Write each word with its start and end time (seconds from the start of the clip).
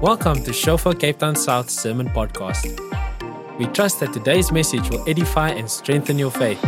Welcome 0.00 0.42
to 0.44 0.52
Shofar 0.54 0.94
Cape 0.94 1.18
Town 1.18 1.36
South 1.36 1.68
Sermon 1.68 2.08
Podcast. 2.08 2.64
We 3.58 3.66
trust 3.66 4.00
that 4.00 4.14
today's 4.14 4.50
message 4.50 4.88
will 4.88 5.06
edify 5.06 5.50
and 5.50 5.70
strengthen 5.70 6.18
your 6.18 6.30
faith. 6.30 6.58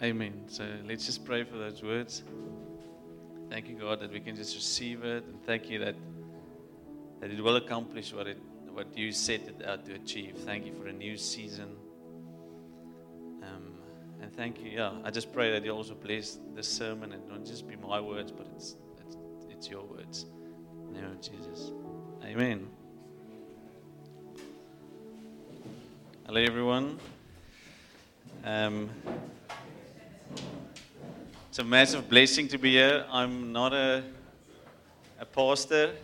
Amen. 0.00 0.44
So 0.46 0.64
let's 0.86 1.04
just 1.04 1.24
pray 1.24 1.42
for 1.42 1.58
those 1.58 1.82
words. 1.82 2.22
Thank 3.50 3.68
you, 3.68 3.74
God, 3.74 3.98
that 3.98 4.12
we 4.12 4.20
can 4.20 4.36
just 4.36 4.54
receive 4.54 5.02
it, 5.02 5.24
and 5.24 5.42
thank 5.44 5.68
you 5.68 5.80
that 5.80 5.96
that 7.20 7.32
it 7.32 7.42
will 7.42 7.56
accomplish 7.56 8.14
what 8.14 8.28
it 8.28 8.38
what 8.70 8.96
you 8.96 9.10
set 9.10 9.40
it 9.40 9.66
out 9.66 9.84
to 9.86 9.94
achieve. 9.94 10.36
Thank 10.36 10.66
you 10.66 10.72
for 10.72 10.86
a 10.86 10.92
new 10.92 11.16
season. 11.16 11.74
And 14.22 14.32
thank 14.36 14.60
you. 14.60 14.70
Yeah, 14.70 14.92
I 15.02 15.10
just 15.10 15.32
pray 15.32 15.50
that 15.50 15.64
you 15.64 15.72
also 15.72 15.94
bless 15.94 16.38
this 16.54 16.68
sermon 16.68 17.10
and 17.12 17.28
don't 17.28 17.44
just 17.44 17.66
be 17.66 17.74
my 17.74 18.00
words, 18.00 18.30
but 18.30 18.46
it's 18.54 18.76
it's, 19.04 19.16
it's 19.50 19.68
your 19.68 19.82
words. 19.82 20.26
In 20.86 20.94
the 20.94 21.00
name 21.00 21.10
of 21.10 21.20
Jesus. 21.20 21.72
Amen. 22.24 22.68
Hello, 26.24 26.40
everyone. 26.40 27.00
Um, 28.44 28.90
it's 31.48 31.58
a 31.58 31.64
massive 31.64 32.08
blessing 32.08 32.46
to 32.48 32.58
be 32.58 32.74
here. 32.74 33.04
I'm 33.10 33.52
not 33.52 33.72
a, 33.72 34.04
a 35.18 35.26
pastor, 35.26 35.94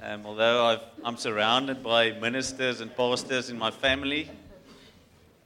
um, 0.00 0.24
although 0.24 0.64
I've, 0.64 0.82
I'm 1.04 1.16
surrounded 1.16 1.82
by 1.82 2.12
ministers 2.12 2.80
and 2.80 2.96
pastors 2.96 3.50
in 3.50 3.58
my 3.58 3.72
family. 3.72 4.30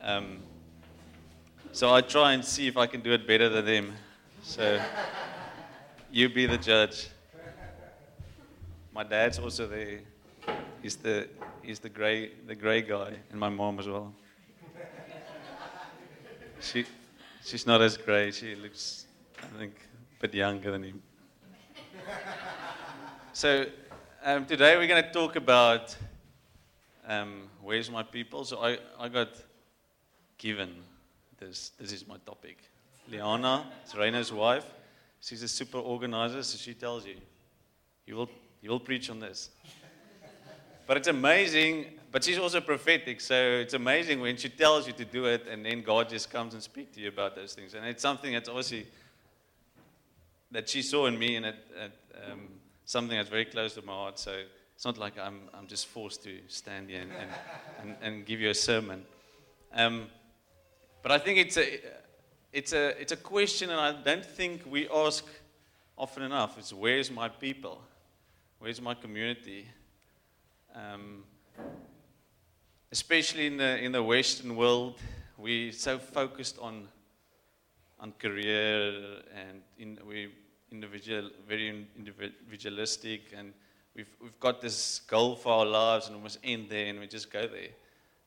Um, 0.02 0.40
so 1.76 1.92
I 1.92 2.00
try 2.00 2.32
and 2.32 2.42
see 2.42 2.66
if 2.68 2.78
I 2.78 2.86
can 2.86 3.02
do 3.02 3.12
it 3.12 3.26
better 3.26 3.50
than 3.50 3.66
them. 3.66 3.92
So 4.42 4.80
you 6.10 6.30
be 6.30 6.46
the 6.46 6.56
judge. 6.56 7.08
My 8.94 9.04
dad's 9.04 9.38
also 9.38 9.66
there. 9.66 10.00
He's 10.80 10.96
the 10.96 11.28
he's 11.60 11.78
the 11.78 11.90
gray 11.90 12.30
the 12.46 12.54
gray 12.54 12.80
guy, 12.80 13.12
and 13.30 13.38
my 13.38 13.50
mom 13.50 13.78
as 13.78 13.88
well. 13.88 14.14
She 16.62 16.86
she's 17.44 17.66
not 17.66 17.82
as 17.82 17.98
gray. 17.98 18.30
She 18.30 18.54
looks 18.54 19.04
I 19.42 19.58
think 19.58 19.74
a 20.18 20.22
bit 20.22 20.32
younger 20.32 20.70
than 20.70 20.82
him. 20.82 21.02
So 23.34 23.66
um, 24.24 24.46
today 24.46 24.78
we're 24.78 24.86
going 24.86 25.04
to 25.04 25.12
talk 25.12 25.36
about 25.36 25.94
um, 27.06 27.50
where's 27.60 27.90
my 27.90 28.02
people. 28.02 28.46
So 28.46 28.64
I, 28.64 28.78
I 28.98 29.10
got 29.10 29.28
given 30.38 30.72
this. 31.38 31.72
This 31.78 31.92
is 31.92 32.06
my 32.06 32.16
topic. 32.24 32.58
Liana, 33.10 33.64
Raina's 33.94 34.32
wife. 34.32 34.64
She's 35.20 35.42
a 35.42 35.48
super 35.48 35.78
organizer, 35.78 36.42
so 36.42 36.58
she 36.58 36.74
tells 36.74 37.06
you, 37.06 37.16
you 38.06 38.16
will, 38.16 38.30
you 38.62 38.70
will 38.70 38.80
preach 38.80 39.10
on 39.10 39.20
this. 39.20 39.50
But 40.86 40.96
it's 40.98 41.08
amazing, 41.08 41.86
but 42.12 42.22
she's 42.22 42.38
also 42.38 42.60
prophetic, 42.60 43.20
so 43.20 43.34
it's 43.34 43.74
amazing 43.74 44.20
when 44.20 44.36
she 44.36 44.48
tells 44.48 44.86
you 44.86 44.92
to 44.92 45.04
do 45.04 45.26
it 45.26 45.46
and 45.48 45.66
then 45.66 45.82
God 45.82 46.08
just 46.08 46.30
comes 46.30 46.54
and 46.54 46.62
speaks 46.62 46.94
to 46.94 47.00
you 47.00 47.08
about 47.08 47.34
those 47.34 47.54
things. 47.54 47.74
And 47.74 47.84
it's 47.86 48.02
something 48.02 48.32
that's 48.32 48.48
obviously 48.48 48.86
that 50.52 50.68
she 50.68 50.82
saw 50.82 51.06
in 51.06 51.18
me 51.18 51.36
and 51.36 51.46
it, 51.46 51.56
it, 51.76 51.92
um, 52.30 52.48
something 52.84 53.16
that's 53.16 53.28
very 53.28 53.46
close 53.46 53.74
to 53.74 53.82
my 53.82 53.92
heart. 53.92 54.20
So 54.20 54.32
it's 54.76 54.84
not 54.84 54.96
like 54.96 55.18
I'm, 55.18 55.40
I'm 55.52 55.66
just 55.66 55.86
forced 55.86 56.22
to 56.22 56.38
stand 56.46 56.88
here 56.88 57.00
and, 57.00 57.10
and, 57.10 57.30
and, 57.82 57.96
and 58.02 58.26
give 58.26 58.40
you 58.40 58.50
a 58.50 58.54
sermon. 58.54 59.04
Um, 59.74 60.06
but 61.06 61.12
I 61.12 61.18
think 61.18 61.38
it's 61.38 61.56
a, 61.56 61.78
it's, 62.52 62.72
a, 62.72 63.00
it's 63.00 63.12
a 63.12 63.16
question, 63.16 63.70
and 63.70 63.78
I 63.78 63.92
don't 63.92 64.26
think 64.26 64.62
we 64.68 64.88
ask 64.88 65.24
often 65.96 66.24
enough. 66.24 66.58
It's 66.58 66.72
where's 66.72 67.12
my 67.12 67.28
people? 67.28 67.80
Where's 68.58 68.80
my 68.80 68.94
community? 68.94 69.68
Um, 70.74 71.22
especially 72.90 73.46
in 73.46 73.56
the, 73.56 73.78
in 73.78 73.92
the 73.92 74.02
Western 74.02 74.56
world, 74.56 74.98
we're 75.38 75.70
so 75.70 75.96
focused 75.96 76.58
on, 76.58 76.88
on 78.00 78.10
career 78.18 79.20
and 79.32 79.62
in, 79.78 80.00
we 80.08 80.30
individual, 80.72 81.30
very 81.46 81.86
individualistic, 81.96 83.32
and 83.32 83.52
we've, 83.94 84.10
we've 84.20 84.40
got 84.40 84.60
this 84.60 85.02
goal 85.06 85.36
for 85.36 85.52
our 85.52 85.66
lives, 85.66 86.08
and 86.08 86.16
we 86.16 86.22
must 86.24 86.40
end 86.42 86.66
there, 86.68 86.86
and 86.86 86.98
we 86.98 87.06
just 87.06 87.30
go 87.30 87.46
there. 87.46 87.68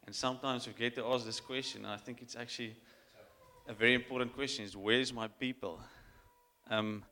And 0.10 0.16
sometimes 0.16 0.66
we 0.66 0.74
get 0.74 0.96
to 0.96 1.06
ask 1.06 1.24
this 1.24 1.40
question, 1.40 1.86
and 1.86 1.94
I 1.94 1.98
think 1.98 2.24
it's 2.24 2.36
actually 2.36 2.76
a 3.68 3.74
very 3.76 3.94
important 3.94 4.34
question: 4.34 4.66
is 4.66 4.76
where's 4.76 5.14
my 5.14 5.28
people? 5.28 5.80
Um, 6.68 7.04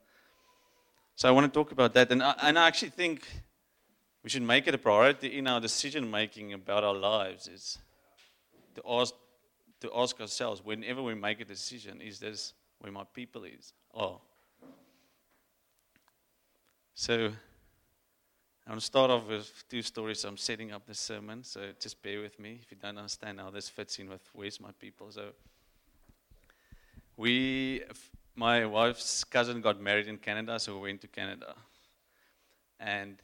so 1.15 1.29
I 1.29 1.31
want 1.31 1.45
to 1.45 1.55
talk 1.55 1.71
about 1.71 1.93
that, 1.93 2.11
and 2.11 2.23
I, 2.23 2.33
and 2.41 2.57
I 2.57 2.65
actually 2.65 2.89
think 2.89 3.21
we 4.23 4.31
should 4.31 4.41
make 4.41 4.65
it 4.65 4.73
a 4.73 4.79
priority 4.79 5.37
in 5.37 5.45
our 5.45 5.61
decision 5.61 6.09
making 6.09 6.53
about 6.53 6.83
our 6.83 6.95
lives. 6.95 7.47
Is 7.47 7.77
to 8.73 8.81
ask 8.89 9.13
to 9.81 9.91
ask 9.95 10.19
ourselves 10.19 10.65
whenever 10.65 11.03
we 11.03 11.13
make 11.13 11.39
a 11.39 11.45
decision: 11.45 12.01
Is 12.01 12.17
this 12.17 12.53
where 12.79 12.91
my 12.91 13.03
people 13.13 13.43
is? 13.43 13.73
Oh, 13.93 14.21
so 16.95 17.31
I 18.67 18.71
want 18.71 18.81
to 18.81 18.85
start 18.85 19.09
off 19.09 19.25
with 19.29 19.63
two 19.69 19.81
stories. 19.81 20.25
I'm 20.25 20.35
setting 20.35 20.73
up 20.73 20.85
the 20.85 20.93
sermon, 20.93 21.41
so 21.41 21.61
just 21.79 22.03
bear 22.03 22.19
with 22.19 22.37
me 22.37 22.59
if 22.61 22.69
you 22.69 22.75
don't 22.75 22.97
understand 22.97 23.39
how 23.39 23.49
this 23.49 23.69
fits 23.69 23.97
in 23.97 24.09
with 24.09 24.19
where's 24.33 24.59
my 24.59 24.71
people. 24.77 25.09
So 25.09 25.29
we, 27.15 27.83
my 28.35 28.65
wife's 28.65 29.23
cousin 29.23 29.61
got 29.61 29.79
married 29.79 30.09
in 30.09 30.17
Canada, 30.17 30.59
so 30.59 30.75
we 30.75 30.89
went 30.89 30.99
to 30.99 31.07
Canada, 31.07 31.55
and 32.77 33.15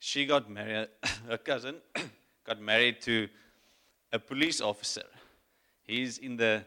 she 0.00 0.26
got 0.26 0.50
married. 0.50 0.88
Her 1.28 1.38
cousin 1.38 1.76
got 2.44 2.60
married 2.60 3.00
to 3.02 3.28
a 4.12 4.18
police 4.18 4.60
officer. 4.60 5.06
He's 5.84 6.18
in 6.18 6.36
the 6.36 6.64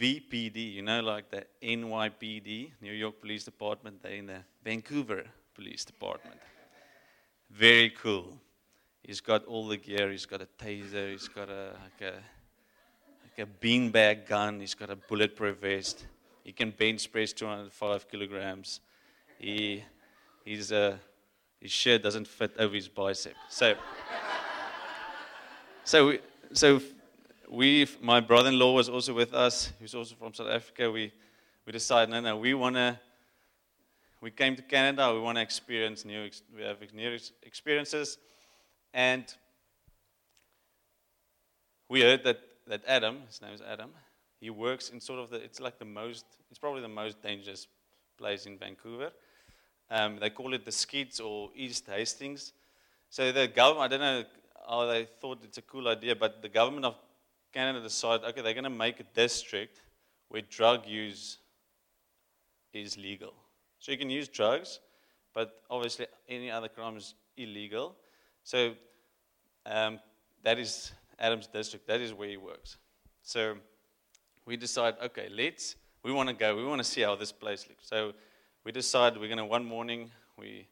VPD, 0.00 0.74
you 0.74 0.82
know, 0.82 1.00
like 1.00 1.28
the 1.28 1.44
NYPD, 1.60 2.70
New 2.80 2.92
York 2.92 3.20
Police 3.20 3.42
Department. 3.42 4.00
They're 4.00 4.12
in 4.12 4.26
the 4.26 4.44
Vancouver 4.62 5.24
Police 5.56 5.84
Department. 5.84 6.38
Very 7.54 7.90
cool. 7.90 8.36
He's 9.04 9.20
got 9.20 9.44
all 9.44 9.68
the 9.68 9.76
gear. 9.76 10.10
He's 10.10 10.26
got 10.26 10.40
a 10.42 10.48
taser. 10.58 11.12
He's 11.12 11.28
got 11.28 11.48
a 11.48 11.76
like 11.84 12.12
a 12.12 12.14
like 13.22 13.46
a 13.46 13.64
beanbag 13.64 14.26
gun. 14.26 14.58
He's 14.58 14.74
got 14.74 14.90
a 14.90 14.96
bulletproof 14.96 15.58
vest. 15.58 16.04
He 16.42 16.50
can 16.50 16.72
bench 16.72 17.12
press 17.12 17.32
205 17.32 18.08
kilograms. 18.10 18.80
He 19.38 19.84
he's 20.44 20.72
a 20.72 20.98
his 21.60 21.70
shirt 21.70 22.02
doesn't 22.02 22.26
fit 22.26 22.50
over 22.58 22.74
his 22.74 22.88
bicep. 22.88 23.34
So 23.48 23.76
so 25.84 26.08
we, 26.08 26.18
so 26.52 26.80
we 27.48 27.86
my 28.00 28.18
brother-in-law 28.18 28.74
was 28.74 28.88
also 28.88 29.14
with 29.14 29.32
us. 29.32 29.72
Who's 29.78 29.94
also 29.94 30.16
from 30.16 30.34
South 30.34 30.50
Africa. 30.50 30.90
We 30.90 31.12
we 31.66 31.72
decided 31.72 32.10
no 32.10 32.20
no 32.20 32.36
we 32.36 32.52
want 32.54 32.74
to 32.74 32.98
we 34.24 34.30
came 34.30 34.56
to 34.56 34.62
Canada. 34.62 35.12
We 35.12 35.20
want 35.20 35.36
to 35.36 35.42
experience 35.42 36.06
new. 36.06 36.30
We 36.56 36.62
have 36.62 36.78
new 36.94 37.18
experiences, 37.42 38.16
and 38.94 39.24
we 41.90 42.00
heard 42.00 42.24
that 42.24 42.40
that 42.66 42.82
Adam, 42.88 43.18
his 43.26 43.42
name 43.42 43.52
is 43.52 43.60
Adam, 43.60 43.90
he 44.40 44.48
works 44.48 44.88
in 44.88 44.98
sort 44.98 45.20
of 45.20 45.28
the. 45.28 45.36
It's 45.36 45.60
like 45.60 45.78
the 45.78 45.84
most. 45.84 46.24
It's 46.50 46.58
probably 46.58 46.80
the 46.80 46.88
most 46.88 47.22
dangerous 47.22 47.66
place 48.16 48.46
in 48.46 48.56
Vancouver. 48.56 49.10
Um, 49.90 50.18
they 50.18 50.30
call 50.30 50.54
it 50.54 50.64
the 50.64 50.72
Skids 50.72 51.20
or 51.20 51.50
East 51.54 51.84
Hastings. 51.86 52.54
So 53.10 53.30
the 53.30 53.46
government, 53.46 53.84
I 53.84 53.88
don't 53.88 54.00
know 54.00 54.24
how 54.66 54.86
they 54.86 55.04
thought 55.20 55.44
it's 55.44 55.58
a 55.58 55.62
cool 55.62 55.86
idea, 55.86 56.16
but 56.16 56.40
the 56.40 56.48
government 56.48 56.86
of 56.86 56.94
Canada 57.52 57.82
decided, 57.82 58.24
okay, 58.28 58.40
they're 58.40 58.54
going 58.54 58.64
to 58.64 58.70
make 58.70 58.98
a 59.00 59.04
district 59.14 59.82
where 60.30 60.40
drug 60.40 60.86
use 60.86 61.36
is 62.72 62.96
legal. 62.96 63.34
So 63.84 63.92
you 63.92 63.98
can 63.98 64.08
use 64.08 64.28
drugs, 64.28 64.80
but 65.34 65.60
obviously 65.68 66.06
any 66.26 66.50
other 66.50 66.68
crime 66.68 66.96
is 66.96 67.12
illegal. 67.36 67.94
So 68.42 68.72
um, 69.66 70.00
that 70.42 70.58
is 70.58 70.92
Adam's 71.18 71.48
district. 71.48 71.86
That 71.86 72.00
is 72.00 72.14
where 72.14 72.30
he 72.30 72.38
works. 72.38 72.78
So 73.20 73.58
we 74.46 74.56
decide, 74.56 74.94
okay, 75.04 75.28
let's. 75.30 75.76
We 76.02 76.12
want 76.12 76.30
to 76.30 76.34
go. 76.34 76.56
We 76.56 76.64
want 76.64 76.78
to 76.78 76.84
see 76.84 77.02
how 77.02 77.14
this 77.14 77.30
place 77.30 77.66
looks. 77.68 77.86
So 77.86 78.14
we 78.64 78.72
decide 78.72 79.18
we're 79.18 79.26
going 79.26 79.36
to 79.36 79.44
one 79.44 79.66
morning 79.66 80.10
we 80.38 80.66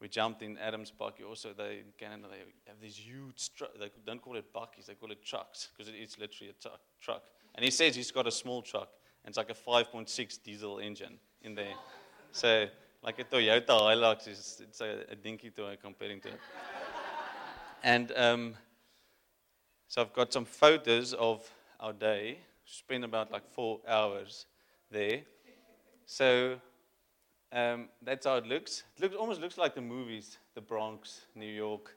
we 0.00 0.08
jumped 0.08 0.42
in 0.42 0.58
Adam's 0.58 0.90
bucky. 0.90 1.22
Also, 1.22 1.50
they 1.56 1.78
in 1.78 1.92
Canada 1.98 2.24
they 2.32 2.38
have 2.66 2.80
these 2.82 2.96
huge. 2.96 3.54
Tr- 3.54 3.78
they 3.78 3.92
don't 4.04 4.20
call 4.20 4.34
it 4.34 4.52
buckies. 4.52 4.86
They 4.86 4.94
call 4.94 5.12
it 5.12 5.24
trucks 5.24 5.68
because 5.72 5.88
it 5.88 5.96
is 5.96 6.18
literally 6.18 6.50
a 6.50 6.60
truck. 6.60 6.80
Truck. 7.00 7.22
And 7.54 7.64
he 7.64 7.70
says 7.70 7.94
he's 7.94 8.10
got 8.10 8.26
a 8.26 8.32
small 8.32 8.60
truck. 8.60 8.88
And 9.24 9.30
it's 9.30 9.38
like 9.38 9.50
a 9.50 9.54
5.6 9.54 10.42
diesel 10.42 10.80
engine 10.80 11.20
in 11.42 11.54
there. 11.54 11.74
So, 12.32 12.66
like 13.02 13.18
a 13.18 13.24
Toyota 13.24 13.66
Hilux 13.68 14.28
is 14.28 14.62
it's 14.62 14.80
a, 14.80 15.04
a 15.10 15.16
dinky 15.16 15.50
toy 15.50 15.76
comparing 15.80 16.20
to 16.20 16.28
it. 16.28 16.40
and 17.82 18.12
um, 18.16 18.54
so 19.88 20.02
I've 20.02 20.12
got 20.12 20.32
some 20.32 20.44
photos 20.44 21.14
of 21.14 21.48
our 21.80 21.92
day. 21.92 22.38
Spent 22.64 23.04
about 23.04 23.32
like 23.32 23.48
four 23.50 23.80
hours 23.88 24.46
there. 24.90 25.22
So 26.06 26.60
Um, 27.52 27.88
that's 28.02 28.26
how 28.26 28.36
it 28.36 28.46
looks. 28.46 28.84
It 28.96 29.02
looks, 29.02 29.16
almost 29.16 29.40
looks 29.40 29.58
like 29.58 29.74
the 29.74 29.80
movies, 29.80 30.38
the 30.54 30.60
Bronx, 30.60 31.26
New 31.34 31.52
York. 31.52 31.96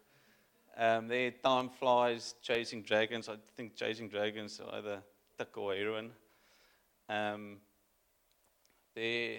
Um, 0.76 1.08
there, 1.08 1.32
time 1.32 1.70
flies, 1.70 2.36
chasing 2.42 2.82
dragons. 2.84 3.30
I 3.30 3.36
think 3.56 3.76
chasing 3.76 4.10
dragons 4.10 4.60
are 4.60 4.76
either 4.80 5.04
tuck 5.38 5.56
or 5.58 5.76
heroin. 5.76 6.12
Um, 7.08 7.58
there, 8.96 9.38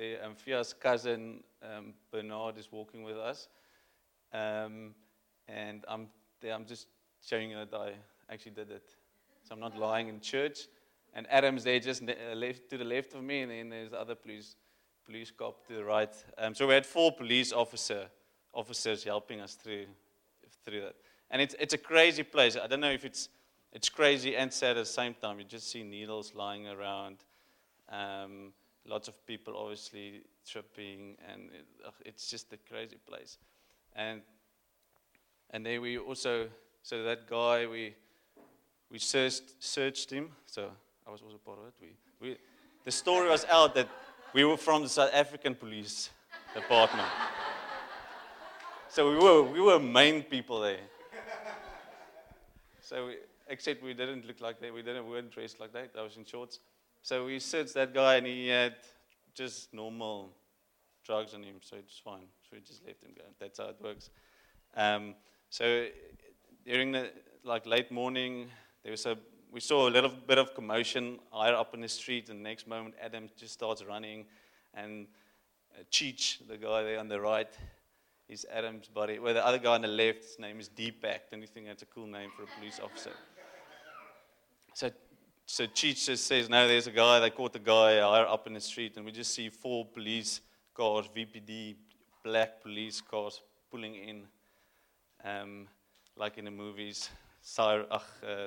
there, 0.00 0.24
um, 0.24 0.34
Fia's 0.34 0.72
cousin 0.72 1.44
um, 1.62 1.92
Bernard 2.10 2.56
is 2.56 2.72
walking 2.72 3.02
with 3.02 3.18
us, 3.18 3.48
um, 4.32 4.94
and 5.46 5.84
I'm 5.86 6.08
there. 6.40 6.54
I'm 6.54 6.64
just 6.64 6.86
showing 7.22 7.50
you 7.50 7.56
that 7.56 7.74
I 7.74 7.92
actually 8.32 8.52
did 8.52 8.70
it, 8.70 8.96
so 9.42 9.54
I'm 9.54 9.60
not 9.60 9.76
lying 9.76 10.08
in 10.08 10.20
church. 10.20 10.68
And 11.12 11.26
Adam's 11.28 11.64
there, 11.64 11.78
just 11.80 12.02
uh, 12.02 12.34
left 12.34 12.70
to 12.70 12.78
the 12.78 12.84
left 12.84 13.14
of 13.14 13.22
me, 13.22 13.42
and 13.42 13.50
then 13.50 13.68
there's 13.68 13.90
the 13.90 14.00
other 14.00 14.14
police 14.14 14.56
police 15.04 15.30
cop 15.30 15.66
to 15.66 15.74
the 15.74 15.84
right. 15.84 16.14
Um, 16.38 16.54
so 16.54 16.66
we 16.66 16.74
had 16.74 16.86
four 16.86 17.12
police 17.12 17.52
officer 17.52 18.06
officers 18.54 19.04
helping 19.04 19.40
us 19.40 19.54
through 19.54 19.84
through 20.64 20.80
that. 20.80 20.94
And 21.30 21.42
it's 21.42 21.54
it's 21.60 21.74
a 21.74 21.78
crazy 21.78 22.22
place. 22.22 22.56
I 22.56 22.66
don't 22.68 22.80
know 22.80 22.92
if 22.92 23.04
it's 23.04 23.28
it's 23.72 23.90
crazy 23.90 24.34
and 24.34 24.50
sad 24.50 24.78
at 24.78 24.86
the 24.86 24.86
same 24.86 25.14
time. 25.14 25.38
You 25.38 25.44
just 25.44 25.70
see 25.70 25.82
needles 25.82 26.32
lying 26.34 26.68
around. 26.68 27.18
Um, 27.90 28.52
lots 28.86 29.08
of 29.08 29.26
people 29.26 29.56
obviously 29.56 30.22
tripping, 30.46 31.16
and 31.30 31.50
it, 31.52 31.66
ugh, 31.86 31.94
it's 32.04 32.28
just 32.28 32.52
a 32.52 32.56
crazy 32.56 32.96
place. 33.06 33.38
And 33.94 34.22
and 35.50 35.66
then 35.66 35.80
we 35.80 35.98
also 35.98 36.48
so 36.82 37.02
that 37.02 37.28
guy 37.28 37.66
we 37.66 37.94
we 38.90 38.98
searched 38.98 39.42
searched 39.58 40.10
him. 40.10 40.30
So 40.46 40.70
I 41.06 41.10
was 41.10 41.22
also 41.22 41.38
part 41.38 41.58
of 41.58 41.66
it. 41.66 41.74
We 41.80 41.88
we 42.20 42.36
the 42.84 42.90
story 42.90 43.28
was 43.28 43.44
out 43.46 43.74
that 43.74 43.88
we 44.32 44.44
were 44.44 44.56
from 44.56 44.82
the 44.82 44.88
South 44.88 45.10
African 45.12 45.54
police 45.54 46.10
department. 46.54 47.08
so 48.88 49.10
we 49.10 49.16
were 49.16 49.42
we 49.42 49.60
were 49.60 49.78
main 49.78 50.22
people 50.22 50.60
there. 50.60 50.78
So 52.80 53.06
we, 53.06 53.16
except 53.48 53.82
we 53.82 53.94
didn't 53.94 54.26
look 54.26 54.40
like 54.40 54.60
that. 54.60 54.72
We 54.72 54.82
didn't 54.82 55.04
we 55.04 55.12
weren't 55.12 55.30
dressed 55.30 55.60
like 55.60 55.72
that. 55.72 55.90
I 55.98 56.02
was 56.02 56.16
in 56.16 56.24
shorts. 56.24 56.60
So 57.02 57.24
we 57.26 57.38
searched 57.38 57.74
that 57.74 57.94
guy, 57.94 58.16
and 58.16 58.26
he 58.26 58.48
had 58.48 58.74
just 59.34 59.72
normal 59.72 60.30
drugs 61.04 61.34
on 61.34 61.42
him, 61.42 61.56
so 61.60 61.76
it's 61.76 61.98
fine. 61.98 62.26
So 62.42 62.50
we 62.52 62.60
just 62.60 62.84
left 62.86 63.02
him 63.02 63.12
go. 63.16 63.24
That's 63.38 63.58
how 63.58 63.68
it 63.68 63.76
works. 63.82 64.10
Um, 64.76 65.14
so 65.48 65.86
during 66.64 66.92
the 66.92 67.10
like 67.42 67.66
late 67.66 67.90
morning, 67.90 68.48
there 68.82 68.92
was 68.92 69.06
a 69.06 69.16
we 69.52 69.60
saw 69.60 69.88
a 69.88 69.90
little 69.90 70.10
bit 70.10 70.38
of 70.38 70.54
commotion 70.54 71.18
higher 71.32 71.54
up 71.54 71.74
in 71.74 71.80
the 71.80 71.88
street, 71.88 72.28
and 72.28 72.38
the 72.38 72.48
next 72.48 72.68
moment 72.68 72.94
Adam 73.02 73.28
just 73.36 73.54
starts 73.54 73.84
running, 73.84 74.26
and 74.74 75.08
uh, 75.74 75.82
Cheech, 75.90 76.46
the 76.46 76.56
guy 76.56 76.82
there 76.82 77.00
on 77.00 77.08
the 77.08 77.20
right, 77.20 77.48
is 78.28 78.46
Adam's 78.52 78.88
buddy. 78.88 79.18
Well, 79.18 79.34
the 79.34 79.44
other 79.44 79.58
guy 79.58 79.74
on 79.74 79.82
the 79.82 79.88
left, 79.88 80.22
his 80.22 80.38
name 80.38 80.60
is 80.60 80.68
Deepak. 80.68 81.30
Don't 81.30 81.40
you 81.40 81.48
think 81.48 81.66
that's 81.66 81.82
a 81.82 81.86
cool 81.86 82.06
name 82.06 82.30
for 82.36 82.44
a 82.44 82.46
police 82.58 82.78
officer? 82.82 83.10
So, 84.74 84.90
so 85.50 85.66
Cheech 85.66 86.04
just 86.04 86.26
says, 86.26 86.48
no, 86.48 86.68
there's 86.68 86.86
a 86.86 86.92
guy, 86.92 87.18
they 87.18 87.28
caught 87.28 87.52
the 87.52 87.58
guy 87.58 87.98
up 87.98 88.46
in 88.46 88.54
the 88.54 88.60
street, 88.60 88.96
and 88.96 89.04
we 89.04 89.10
just 89.10 89.34
see 89.34 89.48
four 89.48 89.84
police 89.84 90.42
cars, 90.74 91.06
VPD, 91.08 91.74
black 92.22 92.62
police 92.62 93.00
cars 93.00 93.42
pulling 93.68 93.96
in, 93.96 94.22
um, 95.24 95.66
like 96.16 96.38
in 96.38 96.44
the 96.44 96.52
movies. 96.52 97.10
Sir, 97.42 97.84
ach, 97.90 98.00
uh, 98.22 98.46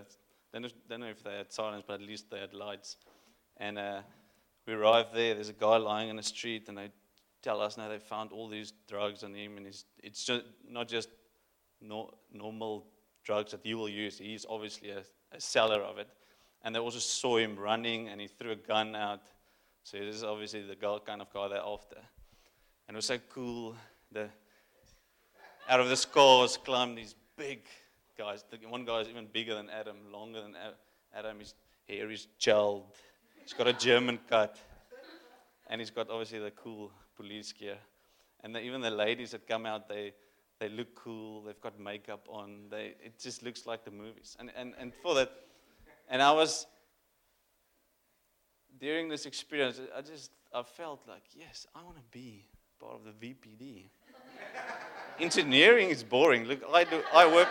don't, 0.54 0.62
know, 0.62 0.70
don't 0.88 1.02
know 1.02 1.08
if 1.08 1.22
they 1.22 1.36
had 1.36 1.52
sirens, 1.52 1.84
but 1.86 1.96
at 1.96 2.08
least 2.08 2.32
they 2.32 2.40
had 2.40 2.54
lights. 2.54 2.96
And 3.58 3.78
uh, 3.78 4.00
we 4.66 4.72
arrive 4.72 5.08
there, 5.14 5.34
there's 5.34 5.50
a 5.50 5.54
guy 5.54 5.76
lying 5.76 6.08
in 6.08 6.16
the 6.16 6.24
street, 6.24 6.70
and 6.70 6.78
they 6.78 6.90
tell 7.42 7.60
us 7.60 7.76
now 7.76 7.90
they 7.90 8.00
found 8.00 8.32
all 8.32 8.48
these 8.48 8.72
drugs 8.88 9.26
on 9.26 9.36
him, 9.36 9.58
and 9.58 9.68
it's, 9.68 9.84
it's 10.02 10.24
just, 10.24 10.46
not 10.70 10.88
just 10.88 11.10
no, 11.82 12.12
normal 12.32 12.88
drugs 13.26 13.52
that 13.52 13.66
you 13.66 13.78
will 13.78 13.90
use. 13.90 14.20
He's 14.20 14.46
obviously 14.48 14.92
a, 14.92 15.04
a 15.34 15.42
seller 15.42 15.82
of 15.82 15.98
it. 15.98 16.08
And 16.63 16.74
they 16.74 16.80
also 16.80 17.00
saw 17.00 17.38
him 17.38 17.57
running, 17.57 18.07
and 18.07 18.21
he 18.21 18.27
threw 18.27 18.51
a 18.51 18.56
gun 18.56 18.95
out. 18.95 19.21
So 19.83 19.98
this 19.98 20.15
is 20.15 20.24
obviously 20.24 20.62
the 20.62 20.75
kind 20.75 21.21
of 21.21 21.33
guy 21.33 21.50
they're 21.50 21.60
after. 21.60 21.98
And 22.88 22.95
it 22.95 22.98
was 22.98 23.06
so 23.06 23.18
cool. 23.30 23.75
The, 24.12 24.30
out 25.68 25.80
of 25.80 25.89
the 25.89 25.95
scars 25.95 26.57
climbed 26.57 26.98
these 26.98 27.15
big 27.38 27.65
guys. 28.18 28.45
The 28.50 28.57
one 28.68 28.86
guy 28.86 29.00
is 29.00 29.10
even 29.10 29.27
bigger 29.31 29.56
than 29.56 29.69
Adam, 29.69 29.98
longer 30.12 30.42
than 30.42 30.56
Adam. 31.13 31.39
His 31.39 31.54
hair 31.88 32.10
is 32.12 32.27
gelled. 32.39 32.83
He's 33.42 33.54
got 33.54 33.68
a 33.68 33.74
German 33.74 34.19
cut. 34.30 34.57
And 35.69 35.81
he's 35.81 35.92
got 35.92 36.10
obviously 36.10 36.39
the 36.39 36.51
cool 36.51 36.92
police 37.18 37.51
gear. 37.51 37.77
And 38.42 38.56
the, 38.56 38.62
even 38.62 38.81
the 38.81 38.92
ladies 38.92 39.31
that 39.31 39.48
come 39.48 39.65
out, 39.65 39.89
they, 39.89 40.13
they 40.60 40.69
look 40.69 40.95
cool. 40.95 41.44
They've 41.44 41.60
got 41.60 41.80
makeup 41.80 42.27
on. 42.30 42.68
They, 42.69 42.95
it 43.04 43.19
just 43.19 43.44
looks 43.44 43.65
like 43.65 43.83
the 43.83 43.92
movies. 43.92 44.38
And, 44.39 44.51
and, 44.56 44.74
and 44.77 44.94
for 45.01 45.15
that, 45.15 45.31
and 46.10 46.22
I 46.22 46.32
was, 46.32 46.68
during 48.80 49.10
this 49.10 49.26
experience, 49.26 49.80
I 49.96 50.02
just, 50.02 50.32
I 50.54 50.64
felt 50.64 51.02
like, 51.08 51.24
yes, 51.36 51.66
I 51.76 51.84
want 51.84 51.98
to 51.98 52.04
be 52.12 52.46
part 52.80 52.96
of 52.96 53.02
the 53.04 53.12
VPD. 53.12 53.86
Engineering 55.20 55.90
is 55.90 56.04
boring. 56.04 56.46
Look, 56.46 56.62
I, 56.72 56.84
do, 56.84 57.02
I, 57.14 57.32
work, 57.32 57.48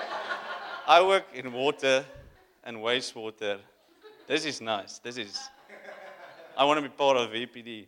I 0.87 1.02
work 1.02 1.25
in 1.34 1.52
water 1.52 2.04
and 2.64 2.78
wastewater. 2.78 3.58
This 4.26 4.44
is 4.44 4.60
nice. 4.60 4.98
This 4.98 5.16
is, 5.16 5.38
I 6.56 6.64
want 6.64 6.78
to 6.78 6.82
be 6.82 6.94
part 6.94 7.16
of 7.16 7.31
VPD. 7.31 7.87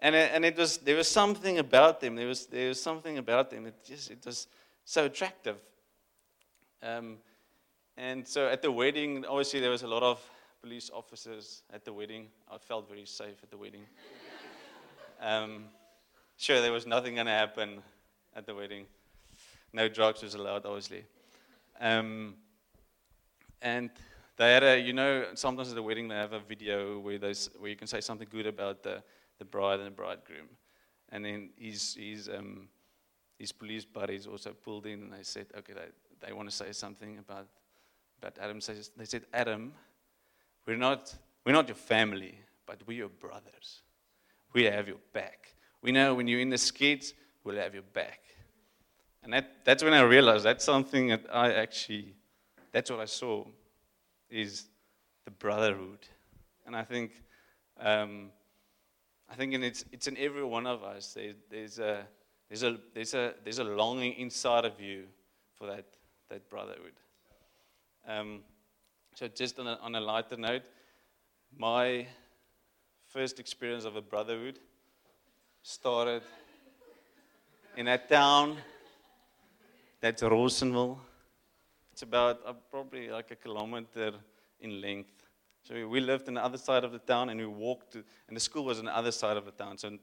And 0.00 0.14
it, 0.14 0.30
and 0.32 0.44
it 0.44 0.56
was, 0.56 0.78
there 0.78 0.96
was 0.96 1.08
something 1.08 1.58
about 1.58 2.00
them. 2.00 2.16
There 2.16 2.26
was, 2.26 2.46
there 2.46 2.68
was 2.68 2.82
something 2.82 3.18
about 3.18 3.50
them. 3.50 3.66
It 3.66 3.74
just, 3.84 4.10
it 4.10 4.24
was 4.24 4.46
so 4.84 5.04
attractive. 5.04 5.56
Um, 6.82 7.18
and 8.00 8.26
so 8.26 8.48
at 8.48 8.62
the 8.62 8.72
wedding, 8.72 9.26
obviously 9.26 9.60
there 9.60 9.68
was 9.68 9.82
a 9.82 9.86
lot 9.86 10.02
of 10.02 10.18
police 10.62 10.90
officers 10.92 11.62
at 11.70 11.84
the 11.84 11.92
wedding. 11.92 12.28
I 12.50 12.56
felt 12.56 12.88
very 12.88 13.04
safe 13.04 13.36
at 13.42 13.50
the 13.50 13.58
wedding. 13.58 13.82
um, 15.20 15.64
sure, 16.38 16.62
there 16.62 16.72
was 16.72 16.86
nothing 16.86 17.16
going 17.16 17.26
to 17.26 17.32
happen 17.32 17.82
at 18.34 18.46
the 18.46 18.54
wedding. 18.54 18.86
No 19.74 19.86
drugs 19.86 20.22
was 20.22 20.34
allowed, 20.34 20.64
obviously. 20.64 21.04
Um, 21.78 22.36
and 23.60 23.90
they 24.38 24.54
had 24.54 24.64
a, 24.64 24.80
you 24.80 24.94
know, 24.94 25.26
sometimes 25.34 25.68
at 25.68 25.74
the 25.74 25.82
wedding 25.82 26.08
they 26.08 26.14
have 26.14 26.32
a 26.32 26.40
video 26.40 26.98
where, 27.00 27.18
where 27.18 27.70
you 27.70 27.76
can 27.76 27.86
say 27.86 28.00
something 28.00 28.28
good 28.30 28.46
about 28.46 28.82
the, 28.82 29.02
the 29.38 29.44
bride 29.44 29.78
and 29.78 29.88
the 29.88 29.90
bridegroom. 29.90 30.48
And 31.10 31.22
then 31.22 31.50
his, 31.54 31.98
his, 32.00 32.30
um, 32.30 32.68
his 33.38 33.52
police 33.52 33.84
buddies 33.84 34.26
also 34.26 34.54
pulled 34.54 34.86
in 34.86 35.02
and 35.02 35.12
they 35.12 35.22
said, 35.22 35.48
okay, 35.58 35.74
they, 35.74 36.26
they 36.26 36.32
want 36.32 36.48
to 36.48 36.56
say 36.56 36.72
something 36.72 37.18
about 37.18 37.46
but 38.20 38.38
Adam 38.40 38.60
says, 38.60 38.90
they 38.96 39.04
said, 39.04 39.24
Adam, 39.32 39.72
we're 40.66 40.76
not, 40.76 41.14
we're 41.44 41.52
not 41.52 41.68
your 41.68 41.76
family, 41.76 42.38
but 42.66 42.82
we're 42.86 42.98
your 42.98 43.08
brothers. 43.08 43.82
We 44.52 44.64
have 44.64 44.88
your 44.88 44.98
back. 45.12 45.54
We 45.82 45.92
know 45.92 46.14
when 46.14 46.28
you're 46.28 46.40
in 46.40 46.50
the 46.50 46.58
skids, 46.58 47.14
we'll 47.44 47.56
have 47.56 47.74
your 47.74 47.84
back. 47.94 48.20
And 49.22 49.32
that, 49.32 49.64
that's 49.64 49.82
when 49.82 49.92
I 49.92 50.02
realized 50.02 50.44
that's 50.44 50.64
something 50.64 51.08
that 51.08 51.26
I 51.32 51.52
actually, 51.52 52.14
that's 52.72 52.90
what 52.90 53.00
I 53.00 53.04
saw, 53.04 53.44
is 54.28 54.64
the 55.24 55.30
brotherhood. 55.30 56.06
And 56.66 56.76
I 56.76 56.84
think, 56.84 57.22
um, 57.78 58.30
I 59.30 59.34
think 59.34 59.52
in 59.54 59.62
it's, 59.62 59.84
it's 59.92 60.06
in 60.06 60.16
every 60.18 60.44
one 60.44 60.66
of 60.66 60.82
us. 60.82 61.14
There, 61.14 61.32
there's, 61.50 61.78
a, 61.78 62.06
there's, 62.48 62.62
a, 62.62 62.78
there's, 62.94 63.14
a, 63.14 63.34
there's 63.44 63.58
a 63.58 63.64
longing 63.64 64.14
inside 64.14 64.64
of 64.64 64.80
you 64.80 65.04
for 65.54 65.66
that, 65.66 65.84
that 66.28 66.48
brotherhood. 66.48 66.92
Um, 68.06 68.40
so, 69.14 69.28
just 69.28 69.58
on 69.58 69.66
a, 69.66 69.78
on 69.82 69.94
a 69.94 70.00
lighter 70.00 70.36
note, 70.36 70.62
my 71.56 72.06
first 73.08 73.40
experience 73.40 73.84
of 73.84 73.96
a 73.96 74.02
brotherhood 74.02 74.58
started 75.62 76.22
in 77.76 77.88
a 77.88 77.98
town 77.98 78.56
that's 80.00 80.22
Rawsonville. 80.22 80.98
It's 81.92 82.02
about 82.02 82.40
uh, 82.46 82.54
probably 82.70 83.08
like 83.08 83.30
a 83.30 83.36
kilometer 83.36 84.12
in 84.60 84.80
length. 84.80 85.26
So 85.62 85.86
we 85.86 86.00
lived 86.00 86.28
on 86.28 86.34
the 86.34 86.44
other 86.44 86.56
side 86.56 86.84
of 86.84 86.92
the 86.92 86.98
town 86.98 87.28
and 87.28 87.38
we 87.38 87.46
walked 87.46 87.92
to, 87.92 88.04
and 88.28 88.36
the 88.36 88.40
school 88.40 88.64
was 88.64 88.78
on 88.78 88.86
the 88.86 88.96
other 88.96 89.12
side 89.12 89.36
of 89.36 89.44
the 89.44 89.50
town, 89.50 89.76
so 89.76 89.98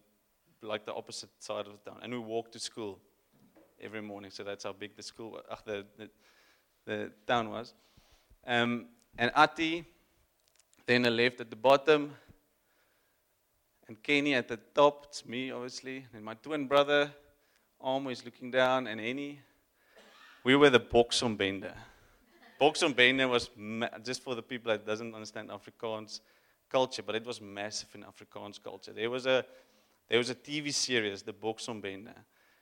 like 0.62 0.86
the 0.86 0.94
opposite 0.94 1.30
side 1.40 1.66
of 1.66 1.74
the 1.74 1.90
town. 1.90 2.00
And 2.04 2.14
we 2.14 2.20
walked 2.20 2.52
to 2.54 2.60
school 2.60 3.00
every 3.82 4.02
morning, 4.02 4.30
so 4.30 4.44
that's 4.44 4.64
how 4.64 4.74
big 4.74 4.96
the 4.96 5.04
school 5.04 5.42
ach, 5.52 5.60
the, 5.66 5.86
the, 5.98 6.10
the 6.86 7.12
town 7.26 7.50
was. 7.50 7.74
Um, 8.50 8.86
and 9.18 9.30
Ati, 9.36 9.84
then 10.86 11.06
I 11.06 11.10
left 11.10 11.42
at 11.42 11.50
the 11.50 11.58
bottom, 11.58 12.16
and 13.90 14.02
Kenny 14.02 14.36
at 14.36 14.48
the 14.48 14.56
top. 14.74 15.08
It's 15.10 15.26
me, 15.26 15.52
obviously. 15.52 16.06
And 16.14 16.24
my 16.24 16.36
twin 16.36 16.66
brother, 16.66 17.12
Amo, 17.82 18.10
is 18.10 18.24
looking 18.24 18.50
down, 18.50 18.88
and 18.88 19.02
Annie. 19.02 19.42
We 20.46 20.56
were 20.56 20.70
the 20.70 20.82
on 21.24 21.36
Bender. 21.36 21.74
On 22.62 22.94
Bender 22.94 23.28
was, 23.28 23.50
ma- 23.58 23.90
just 24.02 24.24
for 24.24 24.34
the 24.34 24.42
people 24.42 24.72
that 24.72 24.86
doesn't 24.86 25.14
understand 25.14 25.50
Afrikaans 25.50 26.22
culture, 26.70 27.04
but 27.04 27.16
it 27.16 27.26
was 27.26 27.42
massive 27.42 27.90
in 27.96 28.04
Afrikaans 28.04 28.64
culture. 28.64 28.94
There 28.94 29.10
was 29.10 29.26
a, 29.26 29.44
there 30.08 30.20
was 30.20 30.30
a 30.30 30.36
TV 30.36 30.74
series, 30.74 31.22
The 31.22 31.34
Boxombende. 31.34 32.14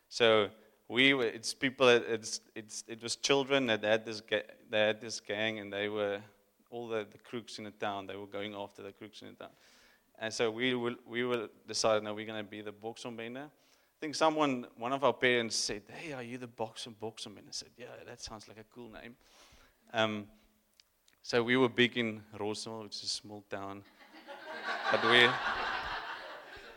So 0.10 0.50
we 0.88 1.14
were, 1.14 1.26
it's 1.26 1.54
people, 1.54 1.88
it's, 1.88 2.42
it's, 2.56 2.84
it 2.88 3.02
was 3.02 3.16
children 3.16 3.68
that 3.68 3.84
had 3.84 4.06
this, 4.06 4.22
ga- 4.22 4.44
they 4.70 4.80
had 4.80 5.02
this 5.02 5.20
gang 5.20 5.60
and 5.60 5.74
they 5.74 5.90
were, 5.90 6.20
all 6.70 6.88
the, 6.88 7.08
the 7.12 7.18
crooks 7.18 7.58
in 7.58 7.64
the 7.64 7.72
town, 7.72 8.06
they 8.08 8.16
were 8.16 8.28
going 8.28 8.54
after 8.54 8.84
the 8.84 8.92
crooks 8.92 9.22
in 9.22 9.30
the 9.30 9.34
town. 9.34 9.54
And 10.20 10.34
so 10.34 10.52
we 10.52 10.74
will, 10.76 10.96
we 11.08 11.24
will 11.24 11.48
decide, 11.68 12.04
no, 12.04 12.14
we're 12.14 12.26
going 12.26 12.44
to 12.44 12.50
be 12.50 12.62
the 12.62 12.72
Boxombende. 12.72 13.44
I 13.46 14.00
think 14.00 14.16
someone, 14.16 14.66
one 14.78 14.94
of 14.94 15.04
our 15.04 15.14
parents 15.14 15.56
said, 15.56 15.84
hey, 15.88 16.14
are 16.14 16.24
you 16.24 16.38
the 16.38 16.48
Boxer 16.48 16.92
Boxombende? 16.92 17.50
I 17.50 17.52
said, 17.52 17.70
yeah, 17.78 17.86
that 18.06 18.22
sounds 18.22 18.48
like 18.48 18.58
a 18.58 18.66
cool 18.74 18.90
name. 18.90 19.16
Um, 19.94 20.28
so 21.24 21.44
we 21.44 21.58
were 21.58 21.70
big 21.70 21.98
in 21.98 22.22
Rosal, 22.40 22.84
which 22.84 22.98
is 22.98 23.04
a 23.04 23.08
small 23.08 23.44
town. 23.50 23.84
but 24.92 25.04
we, 25.10 25.28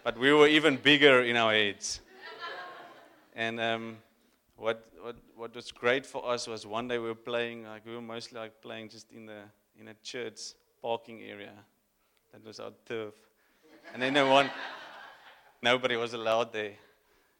but 0.04 0.18
we 0.18 0.32
were 0.32 0.48
even 0.48 0.76
bigger 0.76 1.22
in 1.22 1.36
our 1.36 1.52
heads. 1.52 2.00
And 3.38 3.60
um, 3.60 3.98
what, 4.56 4.90
what, 5.00 5.16
what 5.36 5.54
was 5.54 5.70
great 5.70 6.04
for 6.04 6.28
us 6.28 6.48
was 6.48 6.66
one 6.66 6.88
day 6.88 6.98
we 6.98 7.06
were 7.06 7.14
playing, 7.14 7.62
like 7.62 7.86
we 7.86 7.94
were 7.94 8.02
mostly 8.02 8.40
like 8.40 8.60
playing 8.60 8.88
just 8.88 9.12
in, 9.12 9.26
the, 9.26 9.42
in 9.78 9.86
a 9.86 9.94
church 10.02 10.40
parking 10.82 11.22
area. 11.22 11.52
That 12.32 12.44
was 12.44 12.58
our 12.58 12.72
turf. 12.84 13.14
And 13.94 14.02
then 14.02 14.14
the 14.14 14.26
one, 14.26 14.50
nobody 15.62 15.94
was 15.94 16.14
allowed 16.14 16.52
there. 16.52 16.72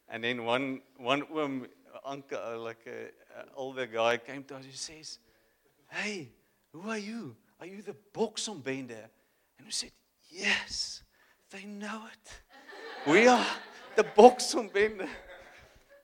And 0.07 0.23
then 0.23 0.45
one, 0.45 0.79
one 0.95 1.23
um, 1.37 1.67
uncle, 2.05 2.59
like 2.59 2.87
an 2.87 3.49
older 3.53 3.85
guy, 3.85 4.15
came 4.19 4.45
to 4.45 4.55
us. 4.55 4.63
He 4.63 4.77
says, 4.77 5.19
Hey, 5.89 6.29
who 6.71 6.89
are 6.89 6.97
you? 6.97 7.35
Are 7.59 7.65
you 7.65 7.81
the 7.81 7.95
Boxombende? 8.13 9.03
And 9.57 9.65
we 9.65 9.71
said, 9.71 9.91
Yes, 10.29 11.03
they 11.51 11.65
know 11.65 12.03
it. 12.09 12.39
we 13.05 13.27
are 13.27 13.45
the 13.97 14.05
Boxombende. 14.05 15.09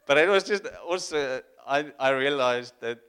But 0.05 0.17
it 0.17 0.29
was 0.29 0.43
just 0.43 0.65
also, 0.87 1.41
I, 1.67 1.91
I 1.99 2.09
realized 2.09 2.73
that 2.81 2.99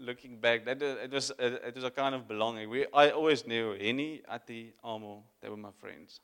looking 0.00 0.38
back, 0.38 0.64
that 0.64 0.82
it 0.82 1.10
was, 1.10 1.32
it 1.38 1.74
was 1.74 1.84
a 1.84 1.90
kind 1.90 2.14
of 2.14 2.26
belonging. 2.26 2.70
We, 2.70 2.86
I 2.94 3.10
always 3.10 3.46
knew 3.46 3.76
Henny, 3.78 4.22
Ati, 4.28 4.74
Amo, 4.82 5.24
they 5.40 5.48
were 5.48 5.56
my 5.56 5.72
friends. 5.78 6.20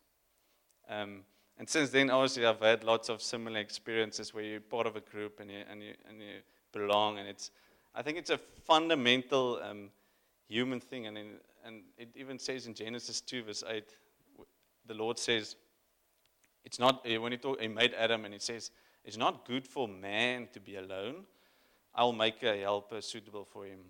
Um, 0.89 1.23
and 1.59 1.69
since 1.69 1.91
then, 1.91 2.11
obviously, 2.11 2.47
I've 2.47 2.61
had 2.61 2.85
lots 2.85 3.09
of 3.09 3.23
similar 3.23 3.61
experiences 3.61 4.35
where 4.35 4.45
you're 4.45 4.61
part 4.61 4.87
of 4.87 4.97
a 4.97 5.01
group 5.01 5.41
and 5.41 5.51
you, 5.51 5.63
and 5.71 5.83
you, 5.83 5.93
and 6.09 6.21
you 6.21 6.41
belong. 6.73 7.19
And 7.19 7.29
it's, 7.29 7.51
I 7.95 8.03
think 8.03 8.19
it's 8.19 8.31
a 8.31 8.39
fundamental 8.39 9.61
um, 9.63 9.91
human 10.49 10.81
thing. 10.81 11.07
And, 11.07 11.17
in, 11.19 11.27
and 11.65 11.83
it 11.97 12.09
even 12.17 12.39
says 12.39 12.67
in 12.67 12.75
Genesis 12.75 13.21
2, 13.21 13.45
verse 13.45 13.63
8, 13.69 13.85
the 14.87 14.95
Lord 14.95 15.19
says, 15.19 15.57
it's 16.65 16.79
not, 16.79 17.05
when 17.05 17.33
he, 17.33 17.39
talk, 17.39 17.61
he 17.61 17.69
made 17.69 17.95
Adam 17.95 18.25
and 18.25 18.35
he 18.35 18.41
says, 18.41 18.71
it's 19.05 19.17
not 19.17 19.47
good 19.47 19.67
for 19.67 19.87
man 19.87 20.49
to 20.53 20.61
be 20.61 20.77
alone. 20.77 21.25
I'll 21.95 22.13
make 22.13 22.43
a 22.43 22.61
helper 22.61 23.01
suitable 23.01 23.45
for 23.45 23.67
him. 23.67 23.81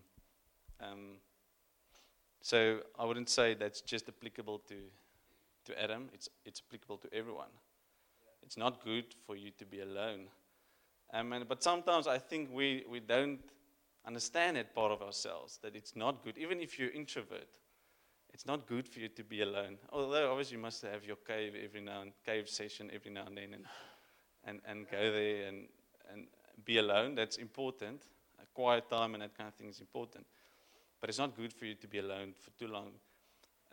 Um, 0.80 1.18
so 2.42 2.80
I 2.98 3.04
wouldn't 3.04 3.30
say 3.30 3.54
that's 3.54 3.80
just 3.80 4.08
applicable 4.08 4.58
to, 4.68 4.74
to 5.66 5.82
Adam, 5.82 6.08
it's, 6.12 6.28
it's 6.44 6.62
applicable 6.66 6.98
to 6.98 7.14
everyone. 7.14 7.48
It's 8.42 8.58
not 8.58 8.84
good 8.84 9.06
for 9.26 9.36
you 9.36 9.50
to 9.58 9.64
be 9.64 9.80
alone. 9.80 10.26
Um, 11.12 11.32
and, 11.32 11.48
but 11.48 11.62
sometimes 11.62 12.06
I 12.06 12.18
think 12.18 12.50
we, 12.52 12.84
we 12.90 13.00
don't 13.00 13.40
understand 14.06 14.56
that 14.56 14.74
part 14.74 14.92
of 14.92 15.00
ourselves, 15.00 15.58
that 15.62 15.74
it's 15.74 15.96
not 15.96 16.22
good. 16.22 16.36
Even 16.36 16.60
if 16.60 16.78
you're 16.78 16.90
introvert, 16.90 17.48
it's 18.34 18.44
not 18.44 18.66
good 18.66 18.86
for 18.86 18.98
you 18.98 19.08
to 19.08 19.24
be 19.24 19.40
alone. 19.40 19.78
Although 19.90 20.30
obviously 20.30 20.56
you 20.56 20.62
must 20.62 20.82
have 20.82 21.04
your 21.04 21.16
cave 21.16 21.54
every 21.62 21.80
now 21.80 22.02
and 22.02 22.12
cave 22.26 22.48
session 22.48 22.90
every 22.92 23.12
now 23.12 23.24
and 23.26 23.38
then 23.38 23.54
and 23.54 23.64
and, 24.46 24.60
and 24.66 24.88
go 24.90 25.12
there 25.12 25.48
and, 25.48 25.66
and 26.12 26.26
be 26.64 26.78
alone. 26.78 27.14
That's 27.14 27.36
important. 27.36 28.02
A 28.42 28.46
quiet 28.54 28.88
time 28.88 29.14
and 29.14 29.22
that 29.22 29.36
kind 29.36 29.48
of 29.48 29.54
thing 29.54 29.68
is 29.68 29.80
important. 29.80 30.26
But 31.00 31.10
it's 31.10 31.18
not 31.18 31.36
good 31.36 31.52
for 31.52 31.66
you 31.66 31.74
to 31.74 31.86
be 31.86 31.98
alone 31.98 32.34
for 32.40 32.50
too 32.58 32.70
long. 32.70 32.92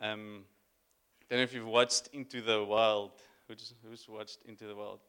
Um, 0.01 0.43
don't 1.31 1.39
know 1.39 1.43
if 1.43 1.53
you've 1.53 1.65
watched 1.65 2.09
Into 2.11 2.41
the 2.41 2.61
Wild. 2.61 3.11
Who's, 3.47 3.73
who's 3.87 4.09
watched 4.09 4.39
Into 4.45 4.67
the 4.67 4.75
Wild? 4.75 4.99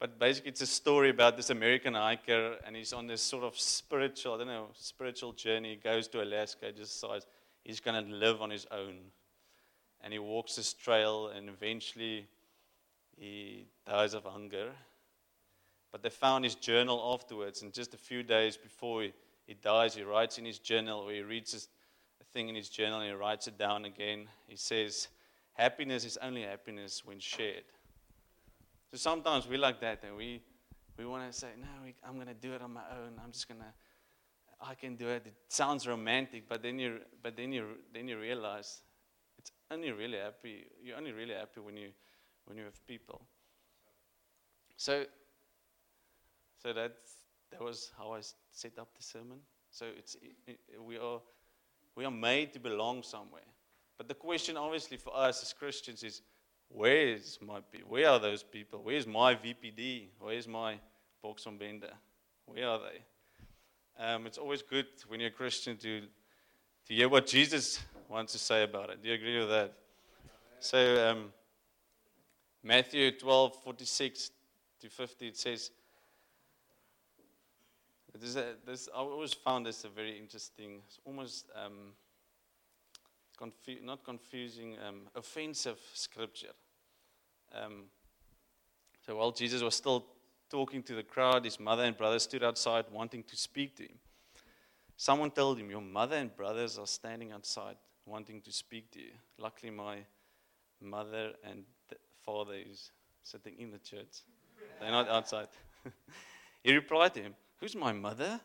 But 0.00 0.18
basically, 0.18 0.50
it's 0.50 0.62
a 0.62 0.66
story 0.66 1.10
about 1.10 1.36
this 1.36 1.50
American 1.50 1.92
hiker, 1.92 2.56
and 2.66 2.74
he's 2.74 2.94
on 2.94 3.06
this 3.06 3.20
sort 3.20 3.44
of 3.44 3.58
spiritual, 3.60 4.34
I 4.34 4.38
don't 4.38 4.46
know, 4.46 4.68
spiritual 4.72 5.32
journey. 5.32 5.70
He 5.72 5.76
goes 5.76 6.08
to 6.08 6.22
Alaska, 6.22 6.72
decides 6.72 7.26
he's 7.64 7.80
going 7.80 8.02
to 8.02 8.10
live 8.10 8.40
on 8.40 8.48
his 8.48 8.66
own. 8.70 8.96
And 10.02 10.10
he 10.12 10.18
walks 10.18 10.56
this 10.56 10.72
trail, 10.72 11.28
and 11.28 11.50
eventually 11.50 12.26
he 13.22 13.66
dies 13.86 14.14
of 14.14 14.24
hunger. 14.24 14.72
But 15.92 16.02
they 16.02 16.10
found 16.10 16.44
his 16.44 16.56
journal 16.56 17.12
afterwards, 17.14 17.62
and 17.62 17.72
just 17.72 17.94
a 17.94 17.96
few 17.96 18.24
days 18.24 18.56
before 18.56 19.02
he, 19.02 19.12
he 19.46 19.54
dies, 19.54 19.94
he 19.94 20.02
writes 20.02 20.38
in 20.38 20.44
his 20.44 20.58
journal, 20.58 21.00
or 21.00 21.12
he 21.12 21.20
reads 21.20 21.68
a 22.20 22.24
thing 22.32 22.48
in 22.48 22.56
his 22.56 22.68
journal 22.68 22.98
and 22.98 23.08
he 23.08 23.14
writes 23.14 23.46
it 23.46 23.56
down 23.56 23.84
again. 23.84 24.26
He 24.48 24.56
says, 24.56 25.06
Happiness 25.52 26.04
is 26.04 26.16
only 26.16 26.42
happiness 26.42 27.04
when 27.04 27.20
shared. 27.20 27.64
So 28.90 28.96
sometimes 28.96 29.46
we 29.46 29.56
like 29.56 29.80
that, 29.82 30.02
and 30.02 30.16
we, 30.16 30.42
we 30.98 31.06
want 31.06 31.30
to 31.30 31.38
say, 31.38 31.48
No, 31.60 31.68
we, 31.84 31.94
I'm 32.04 32.16
going 32.16 32.26
to 32.26 32.34
do 32.34 32.54
it 32.54 32.62
on 32.62 32.72
my 32.72 32.82
own. 32.90 33.20
I'm 33.22 33.30
just 33.30 33.46
going 33.46 33.60
to. 33.60 33.66
I 34.68 34.74
can 34.74 34.96
do 34.96 35.08
it. 35.08 35.22
It 35.26 35.34
sounds 35.48 35.86
romantic, 35.86 36.48
but 36.48 36.62
then 36.62 36.78
you, 36.78 37.00
but 37.22 37.36
then 37.36 37.52
you, 37.52 37.66
then 37.92 38.08
you 38.08 38.18
realize 38.18 38.80
it's 39.38 39.52
only 39.70 39.92
really 39.92 40.18
happy. 40.18 40.64
You're 40.82 40.96
only 40.96 41.12
really 41.12 41.34
happy 41.34 41.60
when 41.60 41.76
you 41.76 41.90
when 42.46 42.56
you 42.56 42.64
have 42.64 42.86
people. 42.86 43.22
So, 44.76 45.04
so 46.62 46.72
that 46.72 46.96
that 47.50 47.60
was 47.60 47.92
how 47.96 48.14
I 48.14 48.20
set 48.50 48.78
up 48.78 48.88
the 48.96 49.02
sermon. 49.02 49.38
So 49.70 49.86
it's 49.96 50.16
it, 50.46 50.58
we 50.84 50.98
are 50.98 51.20
we 51.94 52.04
are 52.04 52.10
made 52.10 52.52
to 52.54 52.60
belong 52.60 53.02
somewhere. 53.02 53.42
But 53.98 54.08
the 54.08 54.14
question, 54.14 54.56
obviously, 54.56 54.96
for 54.96 55.16
us 55.16 55.42
as 55.42 55.52
Christians 55.52 56.02
is, 56.02 56.22
where 56.68 57.08
is 57.08 57.38
my? 57.40 57.60
Where 57.86 58.08
are 58.08 58.18
those 58.18 58.42
people? 58.42 58.80
Where's 58.82 59.06
my 59.06 59.34
VPD? 59.34 60.08
Where's 60.18 60.48
my 60.48 60.78
box 61.22 61.46
on 61.46 61.58
bender? 61.58 61.92
Where 62.46 62.66
are 62.66 62.80
they? 62.80 64.04
Um, 64.04 64.26
it's 64.26 64.38
always 64.38 64.62
good 64.62 64.86
when 65.06 65.20
you're 65.20 65.28
a 65.28 65.32
Christian 65.32 65.76
to 65.76 66.00
to 66.00 66.94
hear 66.94 67.08
what 67.08 67.26
Jesus 67.26 67.80
wants 68.08 68.32
to 68.32 68.38
say 68.38 68.64
about 68.64 68.90
it. 68.90 69.02
Do 69.02 69.08
you 69.08 69.14
agree 69.14 69.38
with 69.38 69.50
that? 69.50 69.74
So. 70.60 71.08
Um, 71.10 71.32
Matthew 72.64 73.10
12, 73.10 73.56
46 73.64 74.30
to 74.80 74.88
50, 74.88 75.28
it 75.28 75.36
says, 75.36 75.70
a, 78.14 78.54
this, 78.64 78.88
I 78.94 78.98
always 78.98 79.32
found 79.32 79.66
this 79.66 79.84
a 79.84 79.88
very 79.88 80.16
interesting, 80.18 80.82
almost 81.04 81.46
um, 81.56 81.92
confu- 83.36 83.82
not 83.82 84.04
confusing, 84.04 84.76
um, 84.86 85.02
offensive 85.16 85.78
scripture. 85.94 86.52
Um, 87.52 87.84
so 89.04 89.16
while 89.16 89.32
Jesus 89.32 89.62
was 89.62 89.74
still 89.74 90.06
talking 90.48 90.82
to 90.84 90.94
the 90.94 91.02
crowd, 91.02 91.44
his 91.44 91.58
mother 91.58 91.82
and 91.82 91.96
brothers 91.96 92.22
stood 92.22 92.44
outside 92.44 92.84
wanting 92.92 93.24
to 93.24 93.36
speak 93.36 93.74
to 93.76 93.82
him. 93.84 93.98
Someone 94.96 95.30
told 95.32 95.58
him, 95.58 95.68
Your 95.68 95.80
mother 95.80 96.16
and 96.16 96.34
brothers 96.36 96.78
are 96.78 96.86
standing 96.86 97.32
outside 97.32 97.76
wanting 98.06 98.40
to 98.42 98.52
speak 98.52 98.90
to 98.92 99.00
you. 99.00 99.12
Luckily, 99.38 99.70
my 99.70 99.98
mother 100.80 101.32
and 101.44 101.64
father 102.24 102.54
is 102.54 102.90
sitting 103.22 103.54
in 103.58 103.70
the 103.70 103.78
church. 103.78 104.22
They're 104.80 104.90
not 104.90 105.08
outside. 105.08 105.48
he 106.64 106.74
replied 106.74 107.14
to 107.14 107.22
him, 107.22 107.34
Who's 107.60 107.76
my 107.76 107.92
mother? 107.92 108.40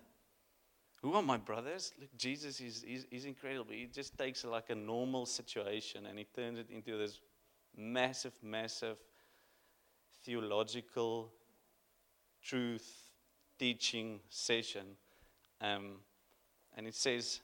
Who 1.02 1.14
are 1.14 1.22
my 1.22 1.38
brothers? 1.38 1.94
Look, 2.00 2.10
Jesus 2.18 2.60
is 2.60 2.86
he's 3.10 3.26
incredible. 3.26 3.72
He 3.72 3.86
just 3.86 4.18
takes 4.18 4.44
like 4.44 4.70
a 4.70 4.76
normal 4.76 5.26
situation 5.26 6.06
and 6.08 6.18
he 6.18 6.26
turns 6.26 6.60
it 6.60 6.70
into 6.70 6.98
this 6.98 7.20
massive, 7.76 8.34
massive 8.42 8.98
theological 10.24 11.32
truth 12.44 13.12
teaching 13.60 14.20
session. 14.30 14.86
Um, 15.62 15.98
and 16.76 16.88
it 16.88 16.96
says, 16.96 17.42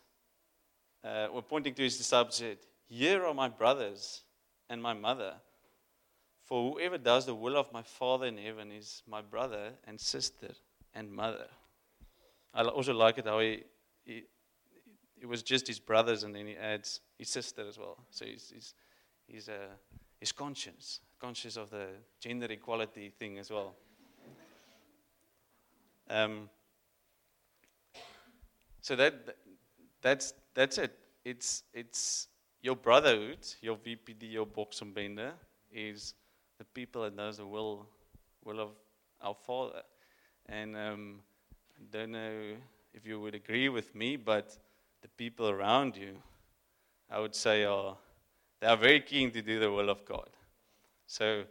uh, 1.04 1.28
we're 1.34 1.42
pointing 1.42 1.74
to 1.74 1.84
his 1.84 1.98
disciples, 1.98 2.36
said, 2.36 2.58
Here 2.88 3.25
are 3.25 3.34
my 3.34 3.50
brothers 3.50 4.24
and 4.70 4.82
my 4.82 4.94
mother. 4.94 5.34
For 6.44 6.74
whoever 6.74 6.98
does 6.98 7.26
the 7.26 7.36
will 7.36 7.58
of 7.58 7.72
my 7.72 7.82
Father 7.82 8.28
in 8.28 8.38
heaven 8.38 8.72
is 8.72 9.02
my 9.08 9.22
brother 9.22 9.72
and 9.86 10.00
sister 10.00 10.50
and 10.94 11.12
mother. 11.12 11.48
I 12.54 12.64
also 12.64 12.94
like 12.94 13.18
it 13.18 13.26
how 13.26 13.40
he, 13.40 13.64
he 14.04 14.24
it 15.24 15.26
was 15.26 15.42
just 15.42 15.68
his 15.68 15.80
brothers 15.80 16.24
and 16.24 16.36
then 16.36 16.48
he 16.48 16.56
adds 16.58 17.00
his 17.18 17.30
sister 17.30 17.66
as 17.68 17.78
well. 17.78 17.98
So 18.10 18.26
he's, 18.26 18.52
he's, 18.54 18.74
he's, 19.26 19.48
uh, 19.48 19.72
he's 20.20 20.34
conscious, 20.34 21.00
conscious 21.18 21.56
of 21.56 21.70
the 21.70 21.88
gender 22.20 22.48
equality 22.48 23.10
thing 23.18 23.40
as 23.40 23.50
well. 23.50 23.74
Um, 26.10 26.50
so 28.82 28.98
that, 28.98 29.38
that's, 30.02 30.34
that's 30.54 30.78
it. 30.78 30.94
It's, 31.24 31.64
it's 31.74 32.28
your 32.62 32.76
brotherhood, 32.76 33.48
your 33.62 33.78
VPD, 33.78 34.34
your 34.34 34.46
Boxombende, 34.46 35.32
is 35.72 36.16
the 36.63 36.82
people 36.82 37.01
that 37.01 37.13
knows 37.13 37.38
the 37.38 37.46
will 37.46 37.86
will 38.46 38.60
of 38.62 38.70
our 39.22 39.36
Father. 39.36 39.82
And 40.48 40.75
um, 40.77 41.20
I 41.77 41.84
don't 41.91 42.12
know 42.12 42.55
if 42.93 43.05
you 43.05 43.20
would 43.20 43.36
agree 43.36 43.67
with 43.67 43.93
me, 43.93 44.15
but 44.15 44.58
the 45.01 45.10
people 45.10 45.50
around 45.50 45.98
you, 45.98 46.15
I 47.10 47.20
would 47.20 47.36
say, 47.36 47.65
are 47.65 47.98
they 48.62 48.67
are 48.67 48.77
very 48.77 49.01
keen 49.01 49.29
to 49.32 49.41
do 49.41 49.60
the 49.60 49.70
will 49.70 49.89
of 49.89 50.05
God. 50.05 50.29
So 51.05 51.43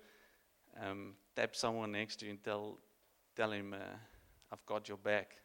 um, 0.82 1.14
tap 1.36 1.54
someone 1.54 1.92
next 1.92 2.16
to 2.20 2.24
you 2.24 2.30
and 2.30 2.42
tell 2.42 2.78
tell 3.36 3.52
him, 3.52 3.74
uh, 3.74 3.96
"I've 4.50 4.64
got 4.64 4.88
your 4.88 4.98
back." 4.98 5.41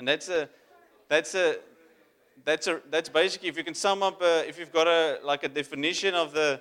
And 0.00 0.08
that's 0.08 0.30
a 0.30 0.48
that's 1.08 1.34
a 1.34 1.56
that's 2.46 2.66
a 2.66 2.80
that's 2.90 3.10
basically 3.10 3.50
if 3.50 3.56
you 3.58 3.62
can 3.62 3.74
sum 3.74 4.02
up 4.02 4.22
a, 4.22 4.48
if 4.48 4.58
you've 4.58 4.72
got 4.72 4.86
a 4.86 5.18
like 5.22 5.44
a 5.44 5.48
definition 5.48 6.14
of 6.14 6.32
the 6.32 6.58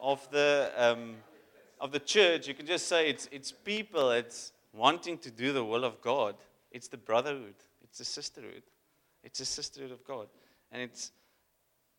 of 0.00 0.26
the 0.30 0.72
um, 0.78 1.16
of 1.78 1.92
the 1.92 1.98
church 1.98 2.48
you 2.48 2.54
can 2.54 2.64
just 2.64 2.88
say 2.88 3.10
it's 3.10 3.28
it's 3.30 3.52
people 3.52 4.10
it's 4.10 4.52
wanting 4.72 5.18
to 5.18 5.30
do 5.30 5.52
the 5.52 5.62
will 5.62 5.84
of 5.84 6.00
god. 6.00 6.34
It's 6.70 6.88
the 6.88 6.96
brotherhood. 6.96 7.56
It's 7.84 7.98
the 7.98 8.06
sisterhood. 8.06 8.62
It's 9.22 9.38
the 9.38 9.44
sisterhood 9.44 9.92
of 9.92 10.02
god. 10.02 10.28
And 10.70 10.80
it's 10.80 11.12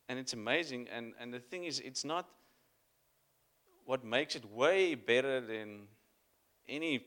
and 0.08 0.18
it's 0.18 0.32
amazing. 0.32 0.88
And 0.92 1.14
and 1.20 1.32
the 1.32 1.38
thing 1.38 1.66
is 1.66 1.78
it's 1.78 2.04
not 2.04 2.28
what 3.84 4.04
makes 4.04 4.34
it 4.34 4.44
way 4.50 4.96
better 4.96 5.40
than 5.40 5.82
any 6.68 7.06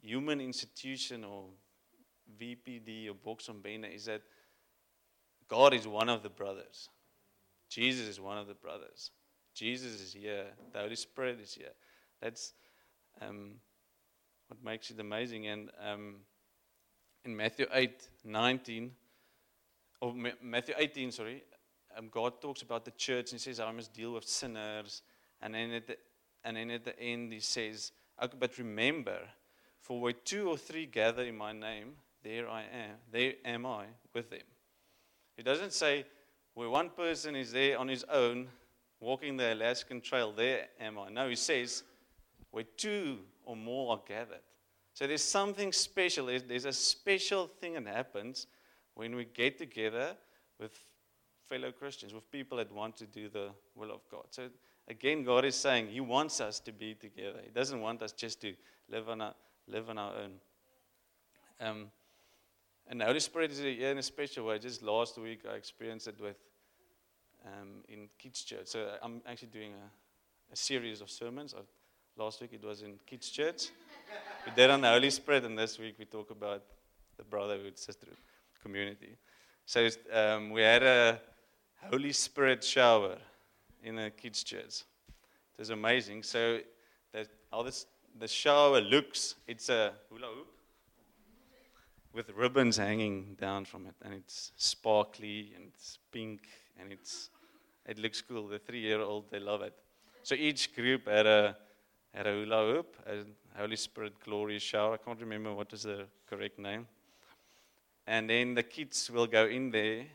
human 0.00 0.40
institution 0.40 1.22
or 1.22 1.50
VPD 2.40 3.08
or 3.08 3.36
on 3.48 3.60
Bena 3.60 3.88
is 3.88 4.06
that 4.06 4.22
God 5.48 5.74
is 5.74 5.86
one 5.86 6.08
of 6.08 6.22
the 6.22 6.28
brothers. 6.28 6.88
Jesus 7.68 8.06
is 8.06 8.20
one 8.20 8.38
of 8.38 8.46
the 8.46 8.54
brothers. 8.54 9.10
Jesus 9.54 10.00
is 10.00 10.12
here. 10.12 10.46
The 10.72 10.80
Holy 10.80 10.96
Spirit 10.96 11.40
is 11.40 11.54
here. 11.54 11.72
That's 12.20 12.52
um, 13.20 13.52
what 14.48 14.62
makes 14.62 14.90
it 14.90 15.00
amazing. 15.00 15.46
And 15.46 15.70
um, 15.82 16.16
in 17.24 17.36
Matthew 17.36 17.66
8, 17.72 18.08
19, 18.24 18.90
or 20.00 20.14
Matthew 20.42 20.74
18, 20.76 21.10
sorry, 21.10 21.44
um, 21.96 22.08
God 22.10 22.40
talks 22.40 22.62
about 22.62 22.84
the 22.84 22.90
church 22.92 23.32
and 23.32 23.40
says, 23.40 23.60
I 23.60 23.70
must 23.72 23.92
deal 23.92 24.12
with 24.12 24.28
sinners. 24.28 25.02
And 25.40 25.54
then 25.54 25.70
at 25.72 25.86
the, 25.86 25.96
and 26.44 26.56
then 26.56 26.70
at 26.70 26.84
the 26.84 26.98
end, 27.00 27.32
he 27.32 27.40
says, 27.40 27.92
But 28.18 28.58
remember, 28.58 29.18
for 29.80 30.00
where 30.00 30.12
two 30.12 30.48
or 30.48 30.56
three 30.56 30.86
gather 30.86 31.22
in 31.22 31.36
my 31.36 31.52
name, 31.52 31.94
there 32.26 32.48
I 32.50 32.62
am. 32.62 32.96
There 33.12 33.34
am 33.44 33.64
I 33.64 33.84
with 34.12 34.30
them. 34.30 34.40
He 35.36 35.42
doesn't 35.44 35.72
say, 35.72 36.04
where 36.54 36.68
one 36.68 36.90
person 36.90 37.36
is 37.36 37.52
there 37.52 37.78
on 37.78 37.86
his 37.86 38.04
own, 38.04 38.48
walking 38.98 39.36
the 39.36 39.54
Alaskan 39.54 40.00
Trail, 40.00 40.32
there 40.32 40.66
am 40.80 40.98
I. 40.98 41.08
No, 41.10 41.28
he 41.28 41.36
says, 41.36 41.84
where 42.50 42.64
two 42.76 43.18
or 43.44 43.54
more 43.54 43.92
are 43.92 44.00
gathered. 44.08 44.40
So 44.92 45.06
there's 45.06 45.22
something 45.22 45.72
special. 45.72 46.26
There's, 46.26 46.64
a 46.64 46.72
special 46.72 47.46
thing 47.46 47.74
that 47.74 47.86
happens 47.86 48.48
when 48.94 49.14
we 49.14 49.26
get 49.26 49.58
together 49.58 50.16
with 50.58 50.72
fellow 51.48 51.70
Christians, 51.70 52.12
with 52.12 52.28
people 52.32 52.58
that 52.58 52.72
want 52.72 52.96
to 52.96 53.06
do 53.06 53.28
the 53.28 53.50
will 53.76 53.92
of 53.92 54.00
God. 54.10 54.24
So 54.30 54.48
again, 54.88 55.22
God 55.22 55.44
is 55.44 55.54
saying 55.54 55.88
He 55.88 56.00
wants 56.00 56.40
us 56.40 56.58
to 56.60 56.72
be 56.72 56.94
together. 56.94 57.38
He 57.44 57.50
doesn't 57.50 57.80
want 57.80 58.02
us 58.02 58.10
just 58.12 58.40
to 58.40 58.54
live 58.88 59.08
on 59.08 59.20
our, 59.20 59.34
live 59.68 59.90
on 59.90 59.98
our 59.98 60.14
own. 60.16 60.32
Um, 61.60 61.86
and 62.88 63.00
the 63.00 63.04
Holy 63.04 63.20
Spirit 63.20 63.50
is 63.50 63.58
here 63.58 63.90
in 63.90 63.98
a 63.98 64.02
special 64.02 64.46
way. 64.46 64.58
Just 64.58 64.82
last 64.82 65.18
week, 65.18 65.40
I 65.50 65.56
experienced 65.56 66.06
it 66.06 66.20
with 66.20 66.36
um, 67.44 67.82
in 67.88 68.08
kids' 68.18 68.44
church. 68.44 68.66
So 68.66 68.88
I'm 69.02 69.22
actually 69.26 69.48
doing 69.48 69.72
a, 69.72 70.52
a 70.52 70.56
series 70.56 71.00
of 71.00 71.10
sermons. 71.10 71.54
I, 71.56 71.62
last 72.20 72.40
week 72.40 72.52
it 72.52 72.64
was 72.64 72.82
in 72.82 72.98
kids' 73.04 73.30
church. 73.30 73.70
we 74.46 74.52
did 74.54 74.70
on 74.70 74.80
the 74.80 74.88
Holy 74.88 75.10
Spirit, 75.10 75.44
and 75.44 75.58
this 75.58 75.78
week 75.78 75.96
we 75.98 76.04
talk 76.04 76.30
about 76.30 76.62
the 77.16 77.24
brotherhood, 77.24 77.76
sisterhood, 77.76 78.18
community. 78.62 79.16
So 79.64 79.88
um, 80.12 80.50
we 80.50 80.62
had 80.62 80.84
a 80.84 81.20
Holy 81.90 82.12
Spirit 82.12 82.62
shower 82.62 83.16
in 83.82 83.98
a 83.98 84.10
kids' 84.10 84.44
church. 84.44 84.84
It 85.08 85.58
was 85.58 85.70
amazing. 85.70 86.22
So 86.22 86.60
that 87.12 87.28
how 87.50 87.62
this 87.62 87.86
the 88.18 88.28
shower 88.28 88.80
looks, 88.80 89.34
it's 89.46 89.68
a 89.68 89.92
hula 90.08 90.28
hoop 90.28 90.55
with 92.16 92.30
ribbons 92.30 92.78
hanging 92.78 93.36
down 93.38 93.66
from 93.66 93.86
it, 93.86 93.94
and 94.02 94.14
it's 94.14 94.50
sparkly 94.56 95.52
and 95.54 95.66
it's 95.66 95.98
pink 96.10 96.40
and 96.80 96.90
it's 96.90 97.28
it 97.84 97.98
looks 97.98 98.22
cool. 98.22 98.48
The 98.48 98.58
three-year-old 98.58 99.30
they 99.30 99.38
love 99.38 99.60
it. 99.60 99.74
So 100.22 100.34
each 100.34 100.74
group 100.74 101.06
had 101.06 101.26
a 101.26 101.56
had 102.14 102.26
a 102.26 102.32
hula 102.32 102.72
hoop, 102.72 102.96
a 103.06 103.58
Holy 103.60 103.76
Spirit 103.76 104.14
glory 104.24 104.58
shower. 104.58 104.94
I 104.94 104.96
can't 104.96 105.20
remember 105.20 105.54
what 105.54 105.72
is 105.74 105.82
the 105.82 106.06
correct 106.28 106.58
name. 106.58 106.86
And 108.06 108.30
then 108.30 108.54
the 108.54 108.62
kids 108.62 109.10
will 109.10 109.26
go 109.26 109.46
in 109.46 109.70
there 109.70 110.06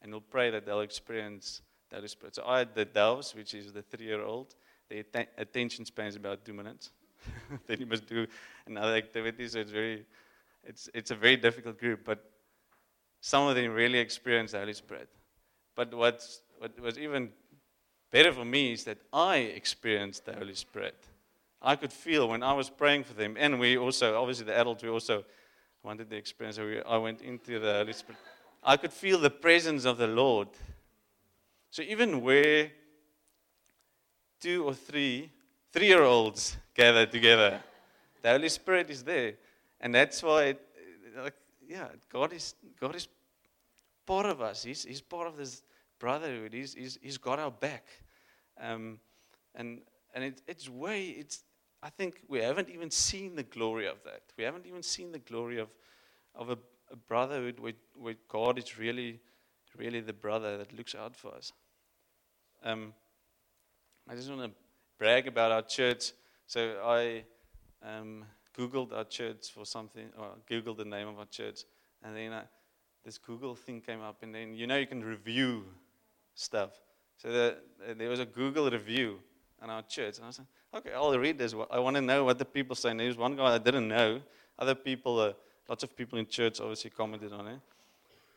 and 0.00 0.12
will 0.12 0.22
pray 0.22 0.50
that 0.50 0.64
they'll 0.64 0.80
experience 0.80 1.60
the 1.90 1.96
Holy 1.96 2.08
Spirit. 2.08 2.36
So 2.36 2.44
I 2.46 2.60
had 2.60 2.74
the 2.74 2.86
doves, 2.86 3.34
which 3.34 3.52
is 3.52 3.72
the 3.72 3.82
three-year-old. 3.82 4.54
The 4.88 5.04
attention 5.36 5.84
span 5.84 6.06
is 6.06 6.16
about 6.16 6.44
two 6.44 6.54
minutes. 6.54 6.92
then 7.66 7.80
you 7.80 7.86
must 7.86 8.06
do 8.06 8.26
another 8.66 8.94
activity, 8.94 9.46
so 9.48 9.58
it's 9.58 9.70
very 9.70 10.06
it's, 10.64 10.88
it's 10.94 11.10
a 11.10 11.14
very 11.14 11.36
difficult 11.36 11.78
group, 11.78 12.00
but 12.04 12.24
some 13.20 13.46
of 13.48 13.54
them 13.56 13.72
really 13.72 13.98
experience 13.98 14.52
the 14.52 14.58
Holy 14.58 14.72
Spirit. 14.72 15.08
But 15.74 15.92
what's, 15.94 16.42
what 16.58 16.78
was 16.80 16.98
even 16.98 17.30
better 18.10 18.32
for 18.32 18.44
me 18.44 18.72
is 18.72 18.84
that 18.84 18.98
I 19.12 19.36
experienced 19.36 20.26
the 20.26 20.32
Holy 20.32 20.54
Spirit. 20.54 20.96
I 21.62 21.76
could 21.76 21.92
feel 21.92 22.28
when 22.28 22.42
I 22.42 22.52
was 22.52 22.70
praying 22.70 23.04
for 23.04 23.14
them, 23.14 23.36
and 23.38 23.60
we 23.60 23.76
also, 23.76 24.20
obviously, 24.20 24.46
the 24.46 24.56
adults, 24.56 24.82
we 24.82 24.88
also 24.88 25.24
wanted 25.82 26.08
the 26.08 26.16
experience. 26.16 26.56
So 26.56 26.66
we, 26.66 26.82
I 26.82 26.96
went 26.96 27.20
into 27.22 27.58
the 27.58 27.74
Holy 27.74 27.92
Spirit. 27.92 28.20
I 28.62 28.76
could 28.76 28.92
feel 28.92 29.18
the 29.18 29.30
presence 29.30 29.84
of 29.84 29.98
the 29.98 30.06
Lord. 30.06 30.48
So 31.70 31.82
even 31.82 32.22
where 32.22 32.70
two 34.40 34.64
or 34.64 34.74
three 34.74 35.30
three 35.72 35.86
year 35.86 36.02
olds 36.02 36.56
gather 36.74 37.06
together, 37.06 37.60
the 38.22 38.30
Holy 38.30 38.48
Spirit 38.48 38.90
is 38.90 39.02
there. 39.02 39.34
And 39.80 39.94
that's 39.94 40.22
why, 40.22 40.42
it, 40.44 40.60
like, 41.16 41.34
yeah, 41.66 41.88
God 42.12 42.32
is, 42.32 42.54
God 42.78 42.94
is 42.94 43.08
part 44.06 44.26
of 44.26 44.40
us. 44.40 44.62
He's, 44.62 44.84
he's 44.84 45.00
part 45.00 45.26
of 45.26 45.36
this 45.36 45.62
brotherhood. 45.98 46.52
He's, 46.52 46.74
he's, 46.74 46.98
he's 47.00 47.18
got 47.18 47.38
our 47.38 47.50
back. 47.50 47.86
Um, 48.60 48.98
and 49.54 49.80
and 50.14 50.24
it, 50.24 50.42
it's 50.46 50.68
way, 50.68 51.04
it's, 51.04 51.44
I 51.82 51.90
think 51.90 52.22
we 52.28 52.40
haven't 52.40 52.68
even 52.68 52.90
seen 52.90 53.36
the 53.36 53.42
glory 53.42 53.86
of 53.86 54.02
that. 54.04 54.22
We 54.36 54.44
haven't 54.44 54.66
even 54.66 54.82
seen 54.82 55.12
the 55.12 55.18
glory 55.18 55.58
of, 55.58 55.68
of 56.34 56.50
a, 56.50 56.58
a 56.90 56.96
brotherhood 56.96 57.60
where, 57.60 57.72
where 57.94 58.16
God 58.28 58.58
is 58.58 58.78
really, 58.78 59.20
really 59.76 60.00
the 60.00 60.12
brother 60.12 60.58
that 60.58 60.76
looks 60.76 60.94
out 60.94 61.16
for 61.16 61.34
us. 61.34 61.52
Um, 62.64 62.92
I 64.08 64.14
just 64.14 64.28
want 64.28 64.42
to 64.42 64.50
brag 64.98 65.28
about 65.28 65.52
our 65.52 65.62
church. 65.62 66.12
So 66.46 66.80
I 66.84 67.24
um, 67.82 68.24
Googled 68.60 68.92
our 68.92 69.04
church 69.04 69.52
for 69.54 69.64
something, 69.64 70.08
or 70.18 70.28
Googled 70.50 70.76
the 70.76 70.84
name 70.84 71.08
of 71.08 71.18
our 71.18 71.24
church, 71.26 71.60
and 72.02 72.14
then 72.14 72.32
uh, 72.32 72.42
this 73.04 73.16
Google 73.16 73.54
thing 73.54 73.80
came 73.80 74.02
up, 74.02 74.22
and 74.22 74.34
then 74.34 74.54
you 74.54 74.66
know 74.66 74.76
you 74.76 74.86
can 74.86 75.02
review 75.02 75.64
stuff. 76.34 76.70
So 77.16 77.30
the, 77.30 77.56
there 77.96 78.10
was 78.10 78.20
a 78.20 78.26
Google 78.26 78.70
review 78.70 79.18
on 79.62 79.70
our 79.70 79.82
church, 79.82 80.18
and 80.18 80.26
I 80.26 80.30
said, 80.30 80.46
okay, 80.74 80.92
I'll 80.92 81.18
read 81.18 81.38
this. 81.38 81.54
I 81.70 81.78
want 81.78 81.96
to 81.96 82.02
know 82.02 82.24
what 82.24 82.38
the 82.38 82.44
people 82.44 82.76
say. 82.76 82.90
And 82.90 83.00
there 83.00 83.06
was 83.06 83.16
one 83.16 83.36
guy 83.36 83.54
I 83.54 83.58
didn't 83.58 83.88
know. 83.88 84.20
Other 84.58 84.74
people, 84.74 85.18
uh, 85.18 85.32
lots 85.68 85.82
of 85.82 85.96
people 85.96 86.18
in 86.18 86.26
church 86.26 86.60
obviously 86.60 86.90
commented 86.90 87.32
on 87.32 87.46
it. 87.46 87.60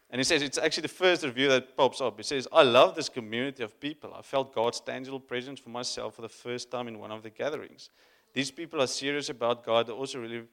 And 0.09 0.19
he 0.19 0.23
says, 0.23 0.41
it's 0.41 0.57
actually 0.57 0.83
the 0.83 0.89
first 0.89 1.23
review 1.23 1.47
that 1.49 1.75
pops 1.75 1.99
up. 1.99 2.17
He 2.17 2.23
says, 2.23 2.47
I 2.51 2.61
love 2.61 2.95
this 2.95 3.09
community 3.09 3.63
of 3.63 3.79
people. 3.79 4.13
I 4.13 4.21
felt 4.21 4.53
God's 4.53 4.79
tangible 4.79 5.19
presence 5.19 5.59
for 5.59 5.69
myself 5.69 6.15
for 6.15 6.21
the 6.21 6.29
first 6.29 6.69
time 6.69 6.87
in 6.87 6.99
one 6.99 7.11
of 7.11 7.23
the 7.23 7.31
gatherings 7.31 7.89
these 8.33 8.51
people 8.51 8.81
are 8.81 8.87
serious 8.87 9.29
about 9.29 9.63
God. 9.65 9.87
They 9.87 9.93
also 9.93 10.19
really 10.19 10.43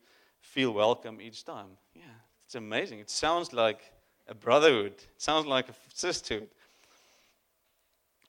feel 0.41 0.73
welcome 0.73 1.21
each 1.21 1.45
time. 1.45 1.79
Yeah, 1.95 2.03
it's 2.45 2.55
amazing. 2.55 3.01
It 3.01 3.11
sounds 3.11 3.53
like 3.53 3.93
a 4.29 4.35
brotherhood. 4.35 4.93
It 4.93 5.09
sounds 5.17 5.47
like 5.47 5.69
a 5.69 5.75
sisterhood. 5.93 6.49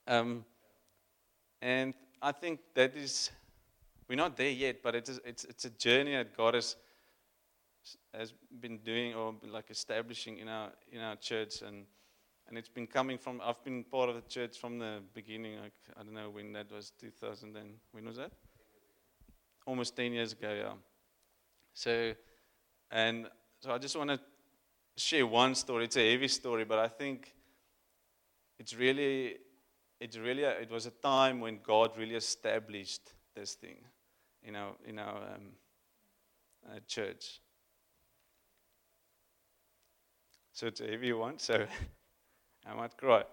Um, 0.07 0.45
and 1.61 1.93
I 2.21 2.31
think 2.31 2.59
that 2.73 2.95
is, 2.95 3.29
we're 4.07 4.15
not 4.15 4.35
there 4.35 4.49
yet, 4.49 4.81
but 4.81 4.95
it's, 4.95 5.19
it's, 5.23 5.43
it's 5.45 5.65
a 5.65 5.69
journey 5.69 6.15
that 6.15 6.35
God 6.35 6.55
has, 6.55 6.75
has 8.13 8.33
been 8.59 8.79
doing 8.79 9.13
or 9.13 9.35
like 9.47 9.69
establishing 9.69 10.39
in 10.39 10.47
our, 10.47 10.71
in 10.91 11.01
our 11.01 11.15
church. 11.17 11.61
And, 11.61 11.85
and 12.47 12.57
it's 12.57 12.69
been 12.69 12.87
coming 12.87 13.17
from, 13.17 13.41
I've 13.43 13.63
been 13.63 13.83
part 13.83 14.09
of 14.09 14.15
the 14.15 14.21
church 14.21 14.57
from 14.57 14.79
the 14.79 15.01
beginning. 15.13 15.59
Like, 15.59 15.73
I 15.97 16.03
don't 16.03 16.13
know 16.13 16.29
when 16.29 16.51
that 16.53 16.71
was, 16.71 16.91
2000 16.99 17.55
and, 17.55 17.75
when 17.91 18.05
was 18.05 18.17
that? 18.17 18.31
Almost 19.65 19.95
10 19.95 20.13
years 20.13 20.33
ago, 20.33 20.53
yeah. 20.53 20.73
So, 21.73 22.13
and 22.89 23.27
so 23.61 23.71
I 23.71 23.77
just 23.77 23.95
want 23.95 24.09
to 24.09 24.19
share 24.97 25.25
one 25.25 25.55
story. 25.55 25.85
It's 25.85 25.97
a 25.97 26.11
heavy 26.11 26.27
story, 26.27 26.65
but 26.65 26.79
I 26.79 26.87
think 26.87 27.33
it's 28.59 28.75
really, 28.75 29.37
it's 29.99 30.17
really, 30.17 30.43
a, 30.43 30.51
it 30.51 30.71
was 30.71 30.85
a 30.85 30.91
time 30.91 31.39
when 31.39 31.59
God 31.63 31.97
really 31.97 32.15
established 32.15 33.13
this 33.35 33.55
thing 33.55 33.77
in 34.43 34.55
our 34.55 34.73
in 34.85 34.99
our 34.99 35.17
um, 35.17 35.51
uh, 36.69 36.79
church. 36.87 37.41
So 40.53 40.67
it's 40.67 40.81
a 40.81 40.87
heavy 40.87 41.13
one. 41.13 41.39
So 41.39 41.65
I 42.65 42.73
might 42.73 42.97
cry. 42.97 43.23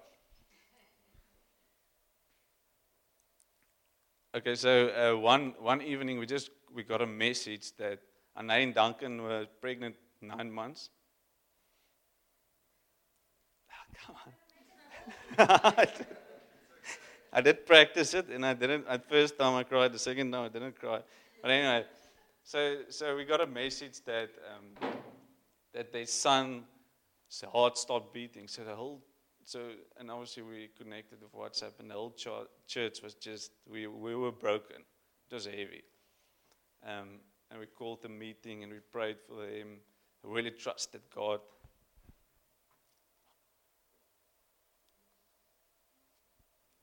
Okay, 4.38 4.55
so 4.55 4.70
uh, 4.90 5.18
one 5.18 5.53
one 5.59 5.83
evening 5.83 6.16
we 6.16 6.24
just 6.24 6.51
we 6.72 6.85
got 6.85 7.03
a 7.03 7.07
message 7.07 7.72
that 7.77 7.98
Anne 8.37 8.51
and 8.51 8.72
Duncan 8.72 9.20
were 9.20 9.46
pregnant 9.61 9.96
nine 10.22 10.48
months. 10.48 10.90
Oh, 13.68 13.85
come 14.07 14.16
on. 15.38 15.87
I 17.33 17.40
did 17.40 17.66
practice 17.66 18.14
it, 18.14 18.29
and 18.29 18.46
I 18.46 18.55
didn't. 18.55 18.87
At 18.87 19.09
first 19.09 19.37
time 19.37 19.57
I 19.57 19.64
cried. 19.64 19.92
The 19.92 19.98
second 19.98 20.31
time 20.31 20.44
I 20.44 20.48
didn't 20.48 20.79
cry. 20.79 21.01
But 21.42 21.51
anyway, 21.51 21.85
so 22.44 22.83
so 22.90 23.16
we 23.16 23.24
got 23.24 23.40
a 23.40 23.46
message 23.46 24.05
that 24.05 24.31
um, 24.55 24.92
that 25.74 25.92
their 25.92 26.07
son's 26.07 26.62
heart 27.53 27.77
stopped 27.77 28.14
beating. 28.14 28.46
So 28.46 28.62
the 28.62 28.77
whole 28.77 29.03
so 29.49 29.61
and 29.99 30.11
obviously 30.11 30.43
we 30.43 30.69
connected 30.77 31.19
with 31.23 31.33
WhatsApp, 31.33 31.81
and 31.81 31.91
the 31.91 31.95
whole 31.95 32.15
church 32.67 33.03
was 33.03 33.15
just 33.15 33.51
we 33.67 33.87
we 33.87 34.15
were 34.15 34.31
broken. 34.31 34.77
It 35.31 35.35
was 35.35 35.47
heavy. 35.47 35.85
Um, 36.87 37.21
and 37.51 37.59
we 37.59 37.67
called 37.67 38.03
the 38.03 38.11
meeting 38.11 38.63
and 38.63 38.71
we 38.71 38.79
prayed 38.79 39.17
for 39.27 39.37
them. 39.37 39.79
We 40.23 40.31
really 40.31 40.51
trusted 40.51 41.01
God. 41.15 41.41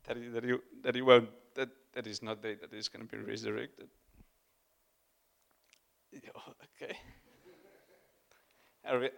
That 0.07 0.17
he, 0.17 0.27
that 0.29 0.43
he, 0.43 0.53
that 0.83 0.95
he 0.95 1.01
won't, 1.01 1.29
that, 1.55 1.69
that 1.93 2.05
he's 2.05 2.21
not 2.23 2.41
dead, 2.41 2.59
that 2.61 2.73
he's 2.73 2.87
going 2.87 3.07
to 3.07 3.15
be 3.15 3.21
resurrected. 3.23 3.87
Yeah, 6.11 6.29
okay. 6.81 6.97
I, 8.85 8.93
re- 8.93 9.09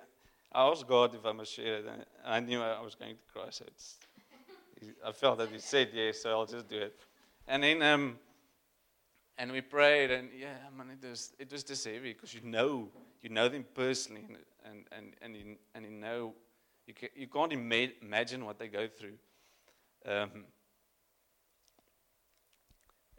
I 0.57 0.67
asked 0.71 0.87
God 0.87 1.13
if 1.13 1.23
I 1.23 1.33
must 1.33 1.53
share 1.53 1.75
it, 1.75 1.85
and 1.85 2.03
I 2.25 2.39
knew 2.39 2.59
I 2.59 2.81
was 2.81 2.95
going 2.95 3.15
to 3.15 3.31
cry, 3.31 3.45
so 3.51 3.65
I 5.05 5.11
felt 5.11 5.37
that 5.37 5.49
He 5.49 5.59
said 5.59 5.89
yes, 5.93 6.23
so 6.23 6.31
I'll 6.31 6.47
just 6.47 6.67
do 6.67 6.79
it. 6.79 6.99
And 7.47 7.61
then, 7.61 7.83
um, 7.83 8.17
and 9.37 9.51
we 9.51 9.61
prayed, 9.61 10.09
and 10.09 10.29
yeah, 10.35 10.55
man, 10.75 10.97
it 10.99 11.07
was 11.07 11.33
it 11.37 11.51
was 11.51 11.63
just 11.63 11.85
heavy 11.85 12.13
because 12.13 12.33
you 12.33 12.41
know 12.41 12.89
you 13.21 13.29
know 13.29 13.47
them 13.47 13.65
personally, 13.75 14.23
and 14.27 14.37
and 14.65 14.85
and 14.91 15.13
and 15.21 15.35
you, 15.35 15.57
and 15.75 15.85
you 15.85 15.91
know 15.91 16.33
you 16.87 16.95
can, 16.95 17.09
you 17.15 17.27
can't 17.27 17.53
ima- 17.53 17.93
imagine 18.01 18.43
what 18.43 18.57
they 18.57 18.67
go 18.67 18.87
through. 18.87 19.17
Um, 20.07 20.45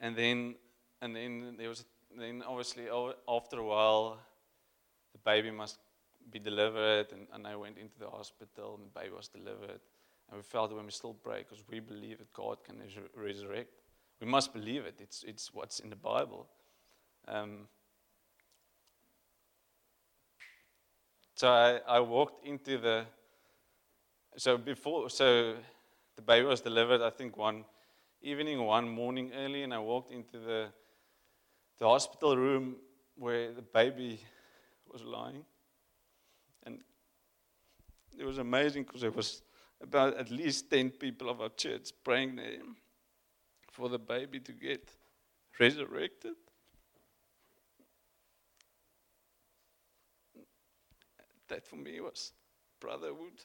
and 0.00 0.16
then 0.16 0.56
and 1.00 1.14
then 1.14 1.54
there 1.56 1.68
was 1.68 1.84
then 2.18 2.42
obviously 2.44 2.88
after 3.28 3.60
a 3.60 3.64
while, 3.64 4.18
the 5.12 5.18
baby 5.24 5.52
must 5.52 5.78
be 6.30 6.38
delivered, 6.38 7.12
and, 7.12 7.26
and 7.32 7.46
I 7.46 7.56
went 7.56 7.78
into 7.78 7.98
the 7.98 8.08
hospital, 8.08 8.76
and 8.76 8.86
the 8.86 9.00
baby 9.00 9.14
was 9.14 9.28
delivered. 9.28 9.80
And 10.28 10.36
we 10.36 10.42
felt 10.42 10.74
when 10.74 10.84
we 10.84 10.90
still 10.90 11.14
pray 11.14 11.38
because 11.38 11.64
we 11.70 11.80
believe 11.80 12.18
that 12.18 12.32
God 12.32 12.58
can 12.64 12.76
resurrect. 13.16 13.70
We 14.20 14.26
must 14.26 14.52
believe 14.52 14.84
it. 14.84 14.96
It's, 15.00 15.24
it's 15.26 15.54
what's 15.54 15.80
in 15.80 15.90
the 15.90 15.96
Bible. 15.96 16.46
Um, 17.26 17.68
so 21.34 21.48
I, 21.48 21.80
I 21.86 22.00
walked 22.00 22.44
into 22.46 22.78
the. 22.78 23.04
So 24.36 24.58
before, 24.58 25.08
so 25.08 25.54
the 26.16 26.22
baby 26.22 26.46
was 26.46 26.60
delivered. 26.60 27.00
I 27.00 27.10
think 27.10 27.36
one 27.36 27.64
evening, 28.20 28.62
one 28.62 28.88
morning 28.88 29.32
early, 29.34 29.62
and 29.62 29.72
I 29.72 29.78
walked 29.78 30.10
into 30.10 30.38
the 30.38 30.68
the 31.78 31.86
hospital 31.86 32.36
room 32.36 32.76
where 33.14 33.52
the 33.52 33.62
baby 33.62 34.20
was 34.92 35.02
lying. 35.02 35.44
It 38.18 38.24
was 38.24 38.38
amazing 38.38 38.82
because 38.82 39.00
there 39.00 39.10
was 39.10 39.42
about 39.80 40.16
at 40.16 40.30
least 40.30 40.70
10 40.70 40.90
people 40.90 41.30
of 41.30 41.40
our 41.40 41.50
church 41.50 41.90
praying 42.04 42.36
there 42.36 42.58
for 43.70 43.88
the 43.88 43.98
baby 43.98 44.40
to 44.40 44.52
get 44.52 44.90
resurrected. 45.60 46.34
That 51.46 51.66
for 51.66 51.76
me 51.76 52.00
was 52.00 52.32
brotherhood. 52.80 53.44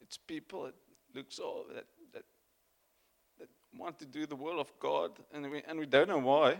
It's 0.00 0.16
people 0.16 0.64
that 0.64 0.74
looks 1.14 1.38
all 1.38 1.66
that 1.74 1.84
want 3.76 3.98
to 3.98 4.06
do 4.06 4.26
the 4.26 4.36
will 4.36 4.60
of 4.60 4.72
God, 4.80 5.12
and 5.32 5.50
we, 5.50 5.62
and 5.66 5.78
we 5.78 5.86
don't 5.86 6.08
know 6.08 6.18
why. 6.18 6.58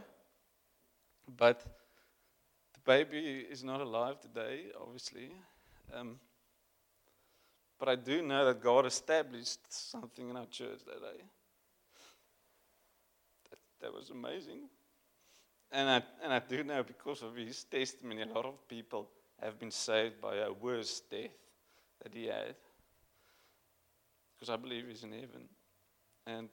But 1.36 1.64
the 2.74 2.80
baby 2.84 3.46
is 3.50 3.64
not 3.64 3.80
alive 3.80 4.20
today, 4.20 4.66
obviously. 4.80 5.30
Um, 5.94 6.16
but 7.78 7.88
I 7.88 7.94
do 7.94 8.22
know 8.22 8.44
that 8.44 8.62
God 8.62 8.86
established 8.86 9.60
something 9.68 10.28
in 10.28 10.36
our 10.36 10.46
church 10.46 10.80
that 10.86 11.00
day. 11.00 11.22
That, 13.50 13.58
that 13.80 13.92
was 13.92 14.10
amazing. 14.10 14.68
And 15.70 15.88
I, 15.88 16.02
and 16.22 16.32
I 16.32 16.40
do 16.40 16.64
know 16.64 16.82
because 16.82 17.22
of 17.22 17.36
his 17.36 17.64
testimony, 17.64 18.22
a 18.22 18.26
lot 18.26 18.46
of 18.46 18.68
people 18.68 19.08
have 19.40 19.58
been 19.58 19.70
saved 19.70 20.20
by 20.20 20.36
a 20.36 20.52
worse 20.52 21.02
death 21.10 21.30
that 22.02 22.12
he 22.12 22.26
had. 22.26 22.54
Because 24.34 24.50
I 24.50 24.56
believe 24.56 24.86
he's 24.88 25.04
in 25.04 25.12
heaven. 25.12 25.48
And 26.26 26.48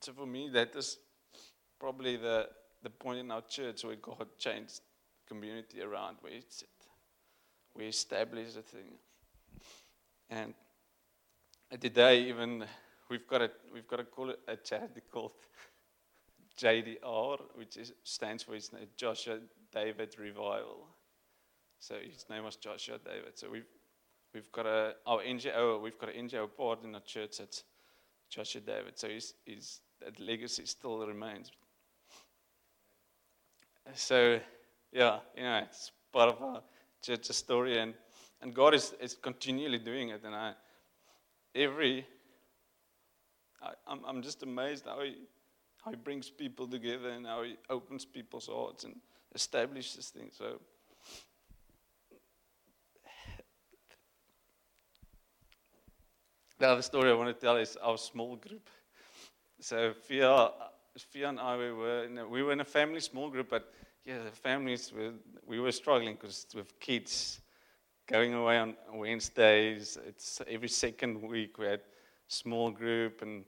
so 0.00 0.12
for 0.12 0.26
me, 0.26 0.50
that 0.52 0.74
is 0.76 0.98
probably 1.78 2.16
the, 2.16 2.48
the 2.82 2.90
point 2.90 3.18
in 3.18 3.30
our 3.30 3.42
church 3.42 3.84
where 3.84 3.96
God 3.96 4.26
changed 4.38 4.80
community 5.26 5.80
around 5.80 6.16
where 6.20 6.32
we 7.76 7.86
established 7.86 8.56
a 8.56 8.62
thing. 8.62 8.92
And 10.28 10.54
today, 11.80 12.22
even 12.22 12.64
we've 13.08 13.26
got 13.26 13.42
a 13.42 13.50
we've 13.72 13.86
got 13.86 13.96
to 13.96 14.04
call 14.04 14.32
a 14.48 14.56
charity 14.56 15.02
called 15.12 15.32
JDR, 16.58 17.40
which 17.54 17.76
is, 17.76 17.92
stands 18.04 18.42
for 18.42 18.54
his 18.54 18.72
name, 18.72 18.86
Joshua 18.96 19.38
David 19.72 20.14
Revival. 20.18 20.86
So 21.78 21.94
his 21.96 22.26
name 22.28 22.44
was 22.44 22.56
Joshua 22.56 22.98
David. 23.04 23.32
So 23.34 23.50
we've 23.50 23.68
we've 24.34 24.52
got 24.52 24.66
a 24.66 24.94
our 25.06 25.22
NGO 25.22 25.80
we've 25.80 25.98
got 25.98 26.14
an 26.14 26.28
NGO 26.28 26.48
part 26.56 26.84
in 26.84 26.94
our 26.94 27.00
church 27.00 27.38
that's 27.38 27.64
Joshua 28.28 28.60
David. 28.60 28.98
So 28.98 29.08
his 29.08 29.34
he's 29.44 29.80
that 30.00 30.18
legacy 30.18 30.66
still 30.66 31.06
remains. 31.06 31.50
So, 33.94 34.38
yeah, 34.92 35.18
you 35.36 35.42
know, 35.42 35.62
it's 35.64 35.90
part 36.12 36.30
of 36.30 36.42
our 36.42 36.62
church 37.02 37.26
story, 37.26 37.78
and, 37.78 37.94
and 38.40 38.54
God 38.54 38.74
is, 38.74 38.94
is 39.00 39.14
continually 39.14 39.78
doing 39.78 40.10
it. 40.10 40.22
And 40.24 40.34
I, 40.34 40.52
every, 41.54 42.06
I, 43.62 43.72
I'm, 43.86 44.00
I'm 44.06 44.22
just 44.22 44.42
amazed 44.42 44.86
how 44.86 45.02
he, 45.02 45.16
how 45.84 45.90
he 45.90 45.96
brings 45.96 46.30
people 46.30 46.66
together 46.66 47.10
and 47.10 47.26
how 47.26 47.42
he 47.42 47.56
opens 47.68 48.04
people's 48.04 48.46
hearts 48.46 48.84
and 48.84 48.96
establishes 49.34 50.08
things. 50.08 50.34
So, 50.36 50.60
the 56.58 56.68
other 56.68 56.82
story 56.82 57.10
I 57.10 57.14
want 57.14 57.34
to 57.34 57.46
tell 57.46 57.56
is 57.56 57.76
our 57.82 57.96
small 57.96 58.36
group. 58.36 58.68
So 59.60 59.92
Fia, 59.92 60.50
Fia 60.98 61.28
and 61.28 61.38
I, 61.38 61.56
we 61.56 61.72
were, 61.72 62.04
in 62.04 62.18
a, 62.18 62.28
we 62.28 62.42
were 62.42 62.52
in 62.52 62.60
a 62.60 62.64
family 62.64 63.00
small 63.00 63.30
group, 63.30 63.48
but 63.48 63.72
yeah, 64.04 64.18
the 64.24 64.30
families, 64.30 64.92
were, 64.92 65.12
we 65.46 65.60
were 65.60 65.70
struggling 65.70 66.14
because 66.14 66.46
with 66.54 66.78
kids 66.80 67.40
going 68.08 68.34
away 68.34 68.58
on 68.58 68.74
Wednesdays, 68.92 69.96
it's 70.04 70.42
every 70.48 70.68
second 70.68 71.22
week 71.22 71.58
we 71.58 71.66
had 71.66 71.80
small 72.26 72.70
group, 72.72 73.22
and 73.22 73.44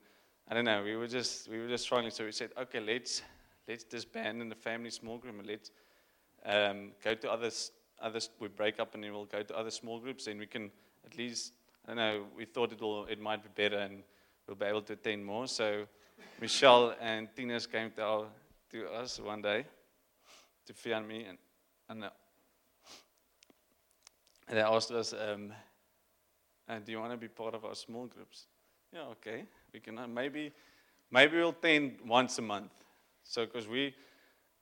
I 0.48 0.54
don't 0.54 0.64
know, 0.64 0.84
we 0.84 0.94
were 0.94 1.08
just, 1.08 1.48
we 1.48 1.58
were 1.58 1.66
just 1.66 1.84
struggling. 1.84 2.12
So 2.12 2.24
we 2.24 2.32
said, 2.32 2.50
okay, 2.56 2.78
let's, 2.78 3.22
let's 3.66 3.82
disband 3.82 4.40
in 4.40 4.48
the 4.48 4.54
family 4.54 4.90
small 4.90 5.18
group 5.18 5.36
and 5.38 5.46
let's 5.46 5.72
um, 6.46 6.92
go 7.02 7.14
to 7.14 7.30
others, 7.30 7.72
others, 8.00 8.30
we 8.38 8.48
break 8.48 8.78
up 8.78 8.94
and 8.94 9.02
then 9.02 9.12
we'll 9.12 9.24
go 9.24 9.42
to 9.42 9.58
other 9.58 9.70
small 9.70 9.98
groups 9.98 10.28
and 10.28 10.38
we 10.38 10.46
can 10.46 10.70
at 11.04 11.18
least, 11.18 11.54
I 11.86 11.88
don't 11.88 11.96
know, 11.96 12.24
we 12.36 12.44
thought 12.44 12.70
it, 12.72 12.80
will, 12.80 13.06
it 13.06 13.20
might 13.20 13.42
be 13.42 13.48
better 13.54 13.78
and 13.78 14.04
we'll 14.46 14.56
be 14.56 14.66
able 14.66 14.82
to 14.82 14.92
attend 14.92 15.24
more. 15.24 15.48
So 15.48 15.86
Michelle 16.40 16.94
and 17.00 17.28
Tina's 17.36 17.66
came 17.66 17.90
to, 17.92 18.02
our, 18.02 18.26
to 18.70 18.88
us 18.88 19.20
one 19.20 19.42
day 19.42 19.64
to 20.66 20.72
film 20.72 21.06
me, 21.06 21.24
and, 21.24 21.38
and, 21.88 22.04
uh, 22.04 22.10
and 24.48 24.56
they 24.56 24.62
asked 24.62 24.90
us, 24.90 25.12
um, 25.12 25.52
uh, 26.68 26.78
"Do 26.78 26.92
you 26.92 27.00
want 27.00 27.12
to 27.12 27.16
be 27.16 27.28
part 27.28 27.54
of 27.54 27.64
our 27.64 27.74
small 27.74 28.06
groups?" 28.06 28.46
Yeah, 28.92 29.04
okay. 29.12 29.44
We 29.72 29.80
can 29.80 29.98
uh, 29.98 30.06
maybe 30.06 30.52
maybe 31.10 31.36
we'll 31.38 31.50
attend 31.50 31.98
once 32.04 32.38
a 32.38 32.42
month. 32.42 32.72
So 33.24 33.46
because 33.46 33.66
we 33.66 33.94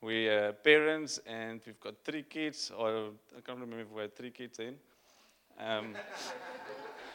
we 0.03 0.29
are 0.29 0.53
parents 0.53 1.21
and 1.27 1.61
we've 1.67 1.81
got 1.81 1.95
three 2.05 2.23
kids. 2.23 2.71
Or 2.77 3.11
I 3.37 3.41
can't 3.45 3.59
remember 3.59 3.81
if 3.81 3.91
we 3.91 4.03
had 4.03 4.17
three 4.17 4.31
kids 4.31 4.57
then. 4.57 4.77
Um, 5.59 5.95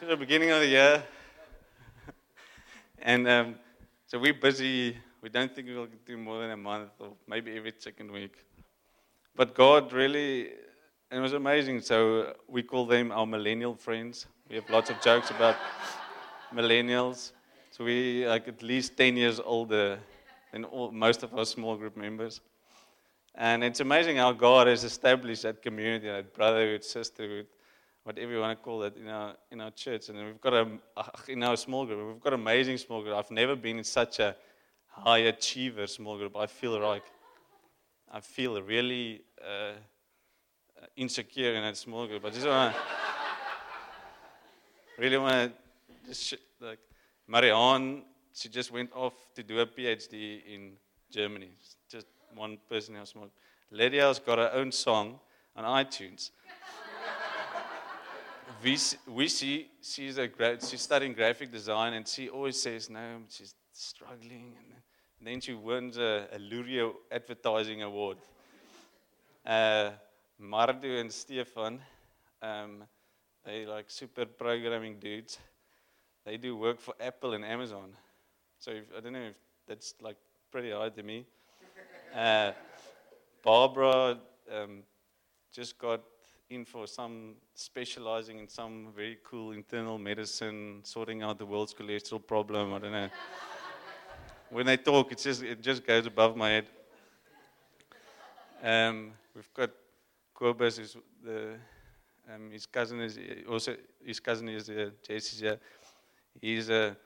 the 0.00 0.16
beginning 0.16 0.50
of 0.50 0.60
the 0.60 0.68
year. 0.68 1.02
and 2.98 3.28
um, 3.28 3.54
so 4.08 4.20
we're 4.20 4.34
busy. 4.34 4.96
We 5.20 5.28
don't 5.28 5.52
think 5.52 5.66
we'll 5.66 5.88
do 6.04 6.16
more 6.16 6.40
than 6.40 6.52
a 6.52 6.56
month 6.56 6.90
or 7.00 7.14
maybe 7.26 7.56
every 7.56 7.72
second 7.76 8.12
week. 8.12 8.36
But 9.34 9.52
God 9.52 9.92
really, 9.92 10.50
it 11.10 11.18
was 11.18 11.32
amazing. 11.32 11.80
So 11.80 12.34
we 12.46 12.62
call 12.62 12.86
them 12.86 13.10
our 13.10 13.26
millennial 13.26 13.74
friends. 13.74 14.26
We 14.48 14.54
have 14.54 14.70
lots 14.70 14.90
of 14.90 15.00
jokes 15.00 15.30
about 15.30 15.56
millennials. 16.54 17.32
So 17.72 17.82
we 17.82 18.24
like 18.28 18.46
at 18.46 18.62
least 18.62 18.96
10 18.96 19.16
years 19.16 19.40
older 19.44 19.98
than 20.52 20.64
all, 20.64 20.92
most 20.92 21.24
of 21.24 21.34
our 21.34 21.44
small 21.44 21.76
group 21.76 21.96
members. 21.96 22.40
And 23.34 23.64
it's 23.64 23.80
amazing 23.80 24.18
how 24.18 24.30
God 24.30 24.68
has 24.68 24.84
established 24.84 25.42
that 25.42 25.62
community, 25.62 26.06
that 26.06 26.32
brotherhood, 26.32 26.84
sisterhood, 26.84 27.48
whatever 28.06 28.30
you 28.30 28.38
want 28.38 28.56
to 28.56 28.64
call 28.64 28.84
it, 28.84 28.96
in 28.96 29.08
our, 29.08 29.34
in 29.50 29.60
our 29.60 29.72
church. 29.72 30.08
And 30.10 30.16
we've 30.24 30.40
got 30.40 30.54
a, 30.54 30.68
in 31.26 31.42
our 31.42 31.56
small 31.56 31.84
group, 31.84 32.14
we've 32.14 32.22
got 32.22 32.34
an 32.34 32.40
amazing 32.40 32.78
small 32.78 33.02
group. 33.02 33.16
I've 33.16 33.32
never 33.32 33.56
been 33.56 33.78
in 33.78 33.84
such 33.84 34.20
a 34.20 34.36
high 34.86 35.18
achiever 35.18 35.88
small 35.88 36.16
group. 36.16 36.36
I 36.36 36.46
feel 36.46 36.78
like, 36.78 37.02
I 38.12 38.20
feel 38.20 38.62
really 38.62 39.22
uh, 39.44 39.72
insecure 40.96 41.54
in 41.54 41.62
that 41.62 41.76
small 41.76 42.06
group. 42.06 42.24
I 42.24 42.30
just 42.30 42.46
want 42.46 42.74
to, 42.74 42.80
really 45.02 45.18
want 45.18 45.34
to, 45.34 45.52
just 46.06 46.34
like, 46.60 46.78
Marianne, 47.26 48.04
she 48.32 48.48
just 48.48 48.70
went 48.70 48.92
off 48.94 49.14
to 49.34 49.42
do 49.42 49.58
a 49.58 49.66
PhD 49.66 50.42
in 50.46 50.74
Germany. 51.10 51.50
Just 51.90 52.06
one 52.36 52.58
person 52.68 52.94
in 52.94 53.00
our 53.00 53.06
small. 53.06 53.28
Lydia's 53.72 54.20
got 54.20 54.38
her 54.38 54.52
own 54.54 54.70
song 54.70 55.18
on 55.56 55.64
iTunes 55.84 56.30
we, 58.62 58.78
we 59.06 59.28
see 59.28 59.68
she's, 59.82 60.18
a 60.18 60.28
she's 60.60 60.82
studying 60.82 61.12
graphic 61.12 61.50
design 61.50 61.94
and 61.94 62.06
she 62.06 62.28
always 62.28 62.60
says, 62.60 62.90
no, 62.90 63.20
she's 63.28 63.54
struggling. 63.72 64.54
And 65.18 65.26
then 65.26 65.40
she 65.40 65.54
wins 65.54 65.98
a, 65.98 66.26
a 66.32 66.38
Lurio 66.38 66.94
advertising 67.10 67.82
award. 67.82 68.18
Uh, 69.44 69.90
Mardu 70.40 71.00
and 71.00 71.10
Stefan, 71.10 71.80
um, 72.42 72.84
they 73.44 73.64
like 73.64 73.90
super 73.90 74.26
programming 74.26 74.98
dudes. 74.98 75.38
They 76.24 76.36
do 76.36 76.56
work 76.56 76.80
for 76.80 76.94
Apple 77.00 77.34
and 77.34 77.44
Amazon. 77.44 77.92
So 78.58 78.72
if, 78.72 78.84
I 78.96 79.00
don't 79.00 79.12
know 79.12 79.28
if 79.28 79.36
that's 79.68 79.94
like 80.00 80.16
pretty 80.50 80.72
high 80.72 80.90
to 80.90 81.02
me. 81.02 81.26
Uh, 82.14 82.52
Barbara 83.42 84.18
um, 84.52 84.82
just 85.52 85.78
got 85.78 86.02
in 86.48 86.64
for 86.64 86.86
some 86.86 87.34
specializing 87.54 88.38
in 88.38 88.48
some 88.48 88.92
very 88.94 89.18
cool 89.24 89.52
internal 89.52 89.98
medicine, 89.98 90.80
sorting 90.84 91.22
out 91.22 91.38
the 91.38 91.46
world's 91.46 91.74
cholesterol 91.74 92.24
problem. 92.24 92.72
I 92.72 92.78
don't 92.78 92.92
know. 92.92 93.08
when 94.50 94.66
they 94.66 94.76
talk, 94.76 95.10
it 95.12 95.18
just 95.18 95.42
it 95.42 95.60
just 95.60 95.84
goes 95.84 96.06
above 96.06 96.36
my 96.36 96.50
head. 96.50 96.66
Um, 98.62 99.12
we've 99.34 99.52
got 99.52 99.70
Kobus, 100.34 100.78
who's 100.78 100.96
the 101.22 101.54
um, 102.32 102.50
his 102.50 102.66
cousin 102.66 103.00
is 103.00 103.18
also 103.48 103.76
his 104.04 104.20
cousin 104.20 104.48
is 104.48 104.70
uh, 104.70 104.90
Jesse's. 105.06 105.42
He's 106.40 106.70
a 106.70 106.96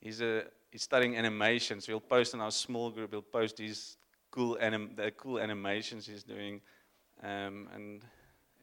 he's 0.00 0.20
a 0.20 0.44
he's 0.70 0.82
studying 0.82 1.16
animation, 1.16 1.80
so 1.80 1.92
he'll 1.92 2.00
post 2.00 2.34
in 2.34 2.40
our 2.40 2.50
small 2.50 2.90
group. 2.90 3.10
He'll 3.10 3.22
post 3.22 3.56
these 3.56 3.96
cool 4.30 4.56
anim- 4.60 4.92
the 4.94 5.10
cool 5.10 5.40
animations 5.40 6.06
he's 6.06 6.22
doing, 6.22 6.60
um, 7.22 7.68
and 7.74 8.02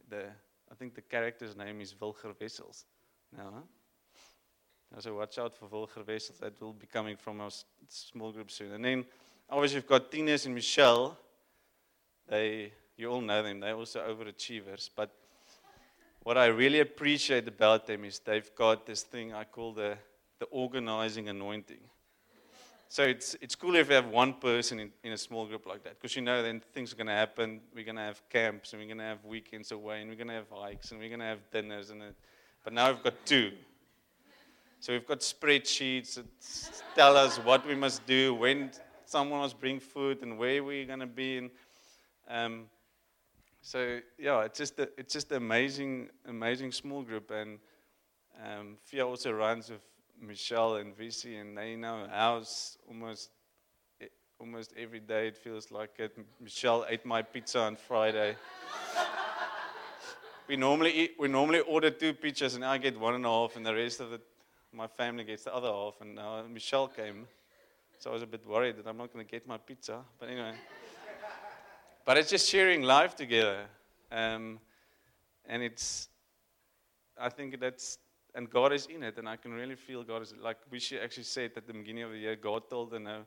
the, 0.10 0.26
I 0.72 0.76
think 0.76 0.96
the 0.96 1.02
character's 1.02 1.56
name 1.56 1.82
is 1.82 1.94
Wilger 1.94 2.34
Wessels. 2.40 2.86
Now, 3.36 3.54
huh? 4.94 5.02
so 5.02 5.16
watch 5.16 5.38
out 5.38 5.56
for 5.56 5.68
Wilger 5.68 6.08
Wessels. 6.08 6.40
That 6.40 6.60
will 6.62 6.74
be 6.74 6.88
coming 6.88 7.18
from 7.18 7.42
our 7.42 7.52
small 7.88 8.32
group 8.32 8.52
soon. 8.52 8.74
And 8.74 8.86
then 8.86 9.06
obviously 9.50 9.80
we've 9.80 9.88
got 9.88 10.12
Tines 10.12 10.46
and 10.46 10.56
Michelle. 10.56 11.18
They, 12.28 12.72
you 12.98 13.10
all 13.10 13.22
know 13.22 13.44
them. 13.44 13.60
They're 13.60 13.76
also 13.76 14.00
overachievers. 14.02 14.90
But 14.96 15.12
what 16.24 16.38
I 16.38 16.46
really 16.46 16.80
appreciate 16.80 17.48
about 17.48 17.86
them 17.86 18.06
is 18.06 18.20
they've 18.20 18.50
got 18.56 18.86
this 18.86 19.04
thing 19.04 19.34
I 19.34 19.44
call 19.44 19.74
the, 19.74 19.98
the 20.40 20.46
organizing 20.46 21.28
anointing. 21.30 21.82
So 22.94 23.02
it's, 23.02 23.36
it's 23.42 23.56
cool 23.56 23.76
if 23.76 23.90
you 23.90 23.96
have 23.96 24.10
one 24.10 24.36
person 24.36 24.80
in, 24.80 24.92
in 25.04 25.14
a 25.14 25.18
small 25.18 25.48
group 25.48 25.66
like 25.66 25.84
that, 25.84 26.00
because 26.00 26.16
you 26.16 26.22
know 26.22 26.44
then 26.44 26.62
things 26.76 26.94
are 26.94 26.96
going 26.96 27.08
to 27.08 27.14
happen. 27.14 27.60
We're 27.74 27.86
going 27.86 27.96
to 27.96 28.04
have 28.04 28.22
camps, 28.30 28.72
and 28.72 28.80
we're 28.80 28.86
going 28.86 29.00
to 29.00 29.04
have 29.04 29.26
weekends 29.26 29.72
away, 29.72 30.02
and 30.02 30.12
we're 30.12 30.16
going 30.16 30.28
to 30.28 30.36
have 30.36 30.46
hikes, 30.54 30.92
and 30.92 31.00
we're 31.00 31.10
going 31.10 31.22
to 31.22 31.26
have 31.26 31.40
dinners. 31.52 31.90
And 31.90 32.04
it, 32.04 32.16
but 32.64 32.72
now 32.72 32.92
we've 32.92 33.02
got 33.02 33.16
two. 33.26 33.54
So 34.80 34.94
we've 34.94 35.08
got 35.08 35.22
spreadsheets 35.22 36.14
that 36.14 36.26
tell 36.94 37.18
us 37.18 37.38
what 37.38 37.66
we 37.66 37.74
must 37.74 38.06
do, 38.06 38.36
when 38.36 38.70
someone 39.08 39.40
must 39.40 39.60
bring 39.60 39.80
food, 39.80 40.22
and 40.22 40.38
where 40.38 40.64
we're 40.64 40.86
going 40.86 41.00
to 41.00 41.08
be. 41.08 41.40
And, 41.40 41.50
um, 42.30 42.66
so 43.64 44.02
yeah, 44.20 44.42
it's 44.42 44.60
just 44.60 44.78
a, 44.78 44.88
it's 45.00 45.14
just 45.14 45.32
an 45.32 45.38
amazing, 45.38 46.10
amazing 46.28 46.72
small 46.72 47.02
group. 47.02 47.32
And 47.32 47.58
um, 48.46 48.78
Fia 48.84 49.04
also 49.04 49.32
runs 49.32 49.72
with 49.72 49.82
Michelle 50.22 50.76
and 50.76 50.96
Visi, 50.96 51.36
and 51.36 51.58
they 51.58 51.76
know 51.76 52.08
house 52.10 52.78
almost 52.88 53.30
almost 54.40 54.74
every 54.78 55.00
day. 55.00 55.28
It 55.28 55.38
feels 55.38 55.72
like 55.72 55.92
it. 56.00 56.18
Michelle 56.42 56.86
ate 56.90 57.06
my 57.06 57.22
pizza 57.22 57.60
on 57.60 57.76
Friday. 57.76 58.36
we 60.48 60.58
normally 60.58 60.92
eat, 60.92 61.16
we 61.18 61.28
normally 61.30 61.62
order 61.62 61.90
two 61.90 62.14
pizzas, 62.14 62.56
and 62.56 62.66
I 62.66 62.78
get 62.78 63.00
one 63.00 63.16
and 63.16 63.26
a 63.26 63.30
half, 63.30 63.56
and 63.56 63.66
the 63.66 63.74
rest 63.74 64.02
of 64.02 64.12
it, 64.12 64.22
my 64.74 64.88
family 64.88 65.24
gets 65.24 65.46
the 65.46 65.56
other 65.56 65.70
half. 65.70 66.02
And 66.02 66.16
now 66.16 66.44
Michelle 66.44 66.90
came, 66.90 67.26
so 68.00 68.10
I 68.10 68.14
was 68.14 68.22
a 68.22 68.28
bit 68.28 68.46
worried 68.46 68.78
that 68.78 68.88
I'm 68.88 68.98
not 68.98 69.14
going 69.14 69.26
to 69.26 69.32
get 69.32 69.48
my 69.48 69.58
pizza. 69.58 70.02
But 70.20 70.30
anyway, 70.30 70.56
but 72.06 72.18
it's 72.18 72.30
just 72.30 72.50
sharing 72.50 72.82
life 72.82 73.16
together, 73.16 73.62
um, 74.12 74.60
and 75.46 75.64
it's. 75.64 76.10
I 77.18 77.30
think 77.30 77.60
that's 77.60 78.00
and 78.36 78.50
God 78.50 78.74
is 78.74 78.88
in 78.88 79.04
it, 79.04 79.18
and 79.18 79.30
I 79.30 79.36
can 79.36 79.54
really 79.54 79.76
feel 79.76 80.04
God 80.04 80.22
is 80.22 80.34
like 80.42 80.58
we 80.70 80.80
actually 81.02 81.24
said 81.24 81.52
at 81.56 81.68
the 81.68 81.74
beginning 81.74 82.04
of 82.04 82.12
the 82.12 82.18
year. 82.18 82.36
God 82.36 82.70
told 82.70 82.92
them 82.92 83.08
uh, 83.08 83.20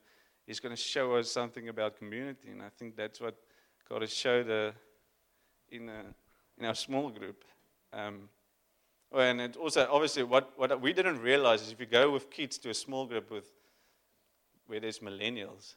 He's 0.47 0.61
going 0.61 0.75
to 0.75 0.81
show 0.81 1.17
us 1.17 1.31
something 1.31 1.69
about 1.69 1.97
community, 1.97 2.51
and 2.51 2.63
I 2.63 2.69
think 2.79 2.97
that's 2.97 3.21
what 3.21 3.37
God 3.89 4.03
has 4.03 4.13
showed 4.13 4.51
uh, 4.51 4.73
in 5.71 5.89
uh, 5.89 6.03
in 6.59 6.67
our 6.67 6.75
small 6.75 7.11
group. 7.11 7.45
Um, 7.93 8.29
oh, 9.13 9.21
and 9.21 9.41
it 9.41 9.57
also 9.57 9.89
obviously 9.91 10.23
what 10.23 10.53
what 10.57 10.81
we 10.81 10.93
didn't 10.93 11.21
realize 11.21 11.63
is 11.63 11.73
if 11.73 11.81
you 11.81 11.87
go 11.87 12.11
with 12.11 12.31
kids 12.31 12.59
to 12.59 12.71
a 12.71 12.75
small 12.75 13.07
group 13.07 13.31
with 13.31 13.47
where 14.67 14.81
there's 14.81 14.99
millennials. 14.99 15.77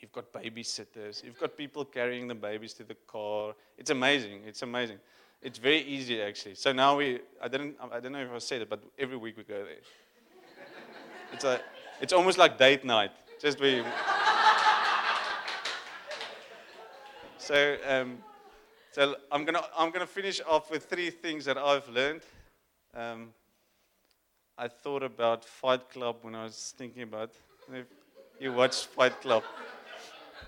You've 0.00 0.12
got 0.12 0.32
babysitters. 0.32 1.24
You've 1.24 1.40
got 1.40 1.56
people 1.56 1.84
carrying 1.84 2.28
the 2.28 2.34
babies 2.34 2.74
to 2.74 2.84
the 2.84 2.96
car. 3.06 3.54
It's 3.78 3.90
amazing. 3.90 4.42
It's 4.46 4.62
amazing. 4.62 4.98
It's 5.46 5.58
very 5.58 5.82
easy 5.82 6.20
actually. 6.20 6.56
So 6.56 6.72
now 6.72 6.96
we, 6.96 7.20
I 7.40 7.46
didn't, 7.46 7.76
I 7.92 8.00
don't 8.00 8.10
know 8.10 8.18
if 8.18 8.32
I 8.32 8.38
said 8.38 8.62
it, 8.62 8.68
but 8.68 8.82
every 8.98 9.16
week 9.16 9.36
we 9.36 9.44
go 9.44 9.54
there. 9.54 9.84
It's 11.32 11.44
a, 11.44 11.60
it's 12.00 12.12
almost 12.12 12.36
like 12.36 12.58
date 12.58 12.84
night. 12.84 13.12
Just 13.40 13.60
we. 13.60 13.84
so, 17.38 17.76
um, 17.86 18.18
so 18.90 19.14
I'm 19.30 19.44
gonna, 19.44 19.62
I'm 19.78 19.92
gonna 19.92 20.04
finish 20.04 20.40
off 20.48 20.68
with 20.68 20.86
three 20.86 21.10
things 21.10 21.44
that 21.44 21.56
I've 21.56 21.88
learned. 21.90 22.22
Um, 22.92 23.28
I 24.58 24.66
thought 24.66 25.04
about 25.04 25.44
Fight 25.44 25.88
Club 25.90 26.16
when 26.22 26.34
I 26.34 26.42
was 26.42 26.74
thinking 26.76 27.04
about. 27.04 27.30
If 27.72 27.86
you 28.40 28.52
watch 28.52 28.86
Fight 28.86 29.20
Club. 29.20 29.44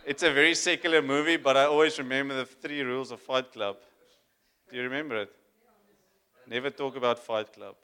It's 0.04 0.24
a 0.24 0.32
very 0.32 0.56
secular 0.56 1.02
movie, 1.02 1.36
but 1.36 1.56
I 1.56 1.66
always 1.66 1.96
remember 2.00 2.34
the 2.34 2.46
three 2.46 2.82
rules 2.82 3.12
of 3.12 3.20
Fight 3.20 3.52
Club. 3.52 3.76
Do 4.70 4.76
you 4.76 4.82
remember 4.82 5.22
it? 5.22 5.32
Never 6.46 6.70
talk 6.70 6.96
about 6.96 7.18
Fight 7.18 7.52
Club. 7.52 7.74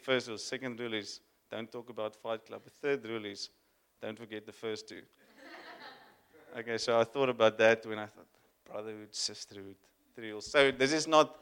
First 0.00 0.28
rule. 0.28 0.38
Second 0.38 0.78
rule 0.80 0.94
is 0.94 1.20
don't 1.50 1.70
talk 1.70 1.88
about 1.88 2.16
Fight 2.16 2.44
Club. 2.44 2.62
The 2.64 2.70
third 2.70 3.06
rule 3.06 3.24
is 3.24 3.50
don't 4.02 4.18
forget 4.18 4.44
the 4.44 4.52
first 4.52 4.88
two. 4.88 5.02
okay, 6.58 6.78
so 6.78 6.98
I 6.98 7.04
thought 7.04 7.28
about 7.28 7.56
that 7.58 7.86
when 7.86 7.98
I 7.98 8.06
thought 8.06 8.26
brotherhood, 8.64 9.14
sisterhood, 9.14 9.76
three 10.14 10.30
rules. 10.30 10.50
So 10.50 10.70
this 10.70 10.92
is 10.92 11.06
not 11.06 11.36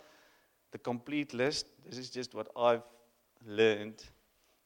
the 0.70 0.78
complete 0.78 1.32
list. 1.32 1.66
This 1.88 1.98
is 1.98 2.10
just 2.10 2.34
what 2.34 2.48
I've 2.56 2.82
learned 3.46 4.02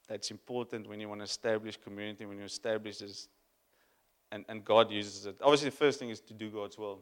that's 0.08 0.32
important 0.32 0.88
when 0.88 1.00
you 1.00 1.08
want 1.08 1.20
to 1.20 1.24
establish 1.24 1.76
community, 1.76 2.26
when 2.26 2.38
you 2.38 2.44
establish 2.44 2.98
this, 2.98 3.28
and, 4.32 4.44
and 4.48 4.64
God 4.64 4.90
uses 4.90 5.26
it. 5.26 5.36
Obviously, 5.40 5.70
the 5.70 5.76
first 5.76 6.00
thing 6.00 6.10
is 6.10 6.20
to 6.22 6.34
do 6.34 6.50
God's 6.50 6.76
will. 6.76 6.98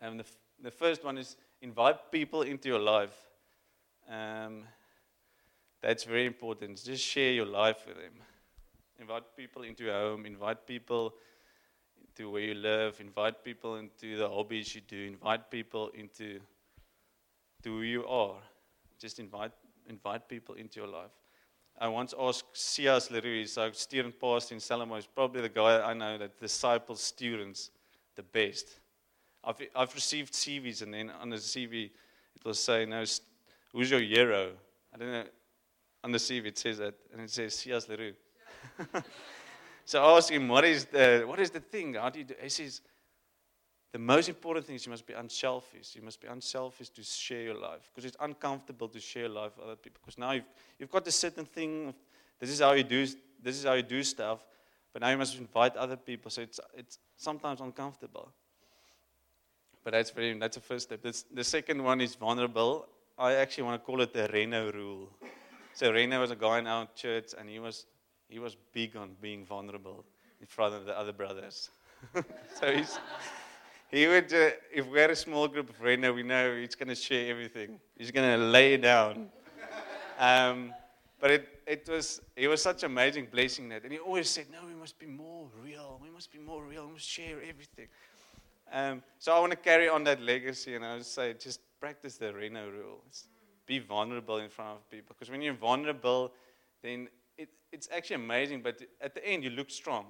And 0.00 0.18
the 0.18 0.24
the 0.62 0.70
first 0.70 1.04
one 1.04 1.18
is 1.18 1.36
invite 1.62 2.10
people 2.10 2.42
into 2.42 2.68
your 2.68 2.80
life. 2.80 3.16
Um, 4.10 4.64
that's 5.80 6.04
very 6.04 6.26
important. 6.26 6.82
Just 6.82 7.04
share 7.04 7.32
your 7.32 7.46
life 7.46 7.84
with 7.86 7.96
them. 7.96 8.14
Invite 8.98 9.36
people 9.36 9.62
into 9.62 9.84
your 9.84 9.94
home. 9.94 10.26
Invite 10.26 10.66
people 10.66 11.14
into 12.18 12.30
where 12.30 12.42
you 12.42 12.54
live, 12.54 13.00
invite 13.00 13.44
people 13.44 13.76
into 13.76 14.16
the 14.16 14.28
hobbies 14.28 14.74
you 14.74 14.80
do, 14.80 15.06
invite 15.06 15.50
people 15.50 15.90
into 15.94 16.40
to 17.62 17.70
who 17.70 17.82
you 17.82 18.06
are. 18.06 18.36
Just 18.98 19.20
invite 19.20 19.52
invite 19.88 20.28
people 20.28 20.54
into 20.56 20.80
your 20.80 20.88
life. 20.88 21.12
I 21.80 21.88
once 21.88 22.14
asked. 22.18 23.10
LaRue, 23.10 23.38
he's 23.38 23.56
our 23.56 23.72
student 23.72 24.18
pastor 24.20 24.54
in 24.54 24.60
Salamo, 24.60 24.96
he's 24.96 25.06
probably 25.06 25.42
the 25.42 25.48
guy 25.48 25.80
I 25.80 25.94
know 25.94 26.18
that 26.18 26.38
disciples 26.40 27.00
students 27.00 27.70
the 28.16 28.22
best. 28.22 28.80
I've, 29.44 29.56
I've 29.74 29.94
received 29.94 30.32
CVs, 30.32 30.82
and 30.82 30.92
then 30.92 31.10
on 31.10 31.30
the 31.30 31.36
CV, 31.36 31.86
it 31.86 32.44
will 32.44 32.54
say, 32.54 32.84
no, 32.86 33.04
who's 33.72 33.90
your 33.90 34.00
hero? 34.00 34.52
I 34.94 34.98
don't 34.98 35.12
know. 35.12 35.24
On 36.04 36.12
the 36.12 36.18
CV, 36.18 36.46
it 36.46 36.58
says 36.58 36.78
that, 36.78 36.94
and 37.12 37.22
it 37.22 37.30
says 37.30 37.54
C.S. 37.54 37.88
LaRue. 37.88 38.14
so 39.84 40.02
I 40.02 40.16
asked 40.16 40.30
him, 40.30 40.48
what 40.48 40.64
is 40.64 40.84
the, 40.84 41.24
what 41.26 41.40
is 41.40 41.50
the 41.50 41.60
thing? 41.60 41.94
How 41.94 42.10
do 42.10 42.20
you 42.20 42.24
do? 42.24 42.34
He 42.40 42.48
says, 42.48 42.80
the 43.92 43.98
most 43.98 44.28
important 44.28 44.66
thing 44.66 44.76
is 44.76 44.84
you 44.84 44.90
must 44.90 45.06
be 45.06 45.14
unselfish. 45.14 45.96
You 45.96 46.02
must 46.02 46.20
be 46.20 46.28
unselfish 46.28 46.90
to 46.90 47.02
share 47.02 47.42
your 47.42 47.54
life 47.54 47.90
because 47.90 48.04
it's 48.04 48.16
uncomfortable 48.20 48.88
to 48.88 49.00
share 49.00 49.28
life 49.28 49.56
with 49.56 49.64
other 49.64 49.76
people. 49.76 50.00
Because 50.04 50.18
now 50.18 50.32
you've, 50.32 50.44
you've 50.78 50.90
got 50.90 51.06
a 51.06 51.10
certain 51.10 51.46
thing. 51.46 51.88
Of, 51.88 51.94
this 52.38 52.50
is 52.50 52.60
how 52.60 52.72
you 52.72 52.84
do. 52.84 53.06
This 53.42 53.56
is 53.56 53.64
how 53.64 53.72
you 53.74 53.82
do 53.82 54.02
stuff. 54.02 54.44
But 54.92 55.02
now 55.02 55.08
you 55.08 55.16
must 55.16 55.38
invite 55.38 55.74
other 55.76 55.96
people. 55.96 56.30
So 56.30 56.42
it's 56.42 56.60
it's 56.74 56.98
sometimes 57.16 57.60
uncomfortable. 57.60 58.30
But 59.88 59.92
that's 59.92 60.10
very 60.10 60.38
that's 60.38 60.54
the 60.54 60.62
first 60.62 60.88
step. 60.88 61.00
The 61.32 61.42
second 61.42 61.82
one 61.82 62.02
is 62.02 62.14
vulnerable. 62.14 62.88
I 63.16 63.32
actually 63.36 63.64
want 63.64 63.80
to 63.80 63.86
call 63.86 64.02
it 64.02 64.12
the 64.12 64.28
Reno 64.30 64.70
rule. 64.70 65.08
So 65.72 65.90
Reno 65.90 66.20
was 66.20 66.30
a 66.30 66.36
guy 66.36 66.58
in 66.58 66.66
our 66.66 66.86
church, 66.94 67.32
and 67.38 67.48
he 67.48 67.58
was 67.58 67.86
he 68.28 68.38
was 68.38 68.54
big 68.74 68.96
on 68.96 69.16
being 69.22 69.46
vulnerable 69.46 70.04
in 70.42 70.46
front 70.46 70.74
of 70.74 70.84
the 70.84 70.92
other 70.92 71.14
brothers. 71.14 71.70
so 72.60 72.70
he's 72.70 72.98
he 73.90 74.06
would, 74.06 74.30
uh, 74.30 74.50
if 74.70 74.86
we 74.86 74.98
had 75.00 75.08
a 75.08 75.16
small 75.16 75.48
group 75.48 75.70
of 75.70 75.80
Reno, 75.80 76.12
we 76.12 76.22
know 76.22 76.54
he's 76.54 76.74
going 76.74 76.90
to 76.90 76.94
share 76.94 77.30
everything. 77.30 77.80
He's 77.96 78.10
going 78.10 78.38
to 78.38 78.44
lay 78.44 78.76
down. 78.76 79.30
Um, 80.18 80.74
but 81.18 81.30
it, 81.30 81.48
it 81.66 81.88
was, 81.88 82.20
it 82.36 82.46
was 82.48 82.60
such 82.60 82.82
an 82.82 82.90
amazing 82.92 83.28
blessing 83.32 83.70
that. 83.70 83.84
And 83.84 83.92
he 83.92 83.98
always 83.98 84.28
said, 84.28 84.48
no, 84.52 84.58
we 84.66 84.74
must 84.74 84.98
be 84.98 85.06
more 85.06 85.48
real. 85.64 85.98
We 86.02 86.10
must 86.10 86.30
be 86.30 86.38
more 86.38 86.62
real. 86.62 86.86
We 86.88 86.92
must 86.92 87.08
share 87.08 87.38
everything. 87.38 87.88
Um, 88.72 89.02
so 89.18 89.32
I 89.34 89.40
want 89.40 89.52
to 89.52 89.56
carry 89.56 89.88
on 89.88 90.04
that 90.04 90.20
legacy 90.20 90.74
and 90.74 90.84
I 90.84 90.94
would 90.94 91.06
say 91.06 91.34
just 91.34 91.60
practice 91.80 92.16
the 92.16 92.32
Reno 92.32 92.68
rules. 92.70 93.28
Be 93.66 93.78
vulnerable 93.78 94.38
in 94.38 94.48
front 94.48 94.78
of 94.78 94.90
people. 94.90 95.14
Because 95.18 95.30
when 95.30 95.42
you're 95.42 95.54
vulnerable, 95.54 96.32
then 96.82 97.08
it, 97.36 97.48
it's 97.72 97.88
actually 97.94 98.16
amazing. 98.16 98.62
But 98.62 98.82
at 99.00 99.14
the 99.14 99.26
end, 99.26 99.44
you 99.44 99.50
look 99.50 99.70
strong. 99.70 100.06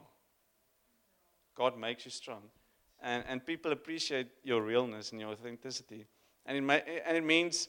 God 1.57 1.79
makes 1.79 2.05
you 2.05 2.11
strong 2.11 2.43
and, 3.01 3.25
and 3.29 3.45
people 3.45 3.73
appreciate 3.73 4.29
your 4.43 4.63
realness 4.63 5.13
and 5.13 5.21
your 5.21 5.31
authenticity. 5.31 6.07
And 6.47 6.57
it, 6.57 6.61
may, 6.63 6.83
and 7.07 7.17
it 7.17 7.25
means 7.25 7.69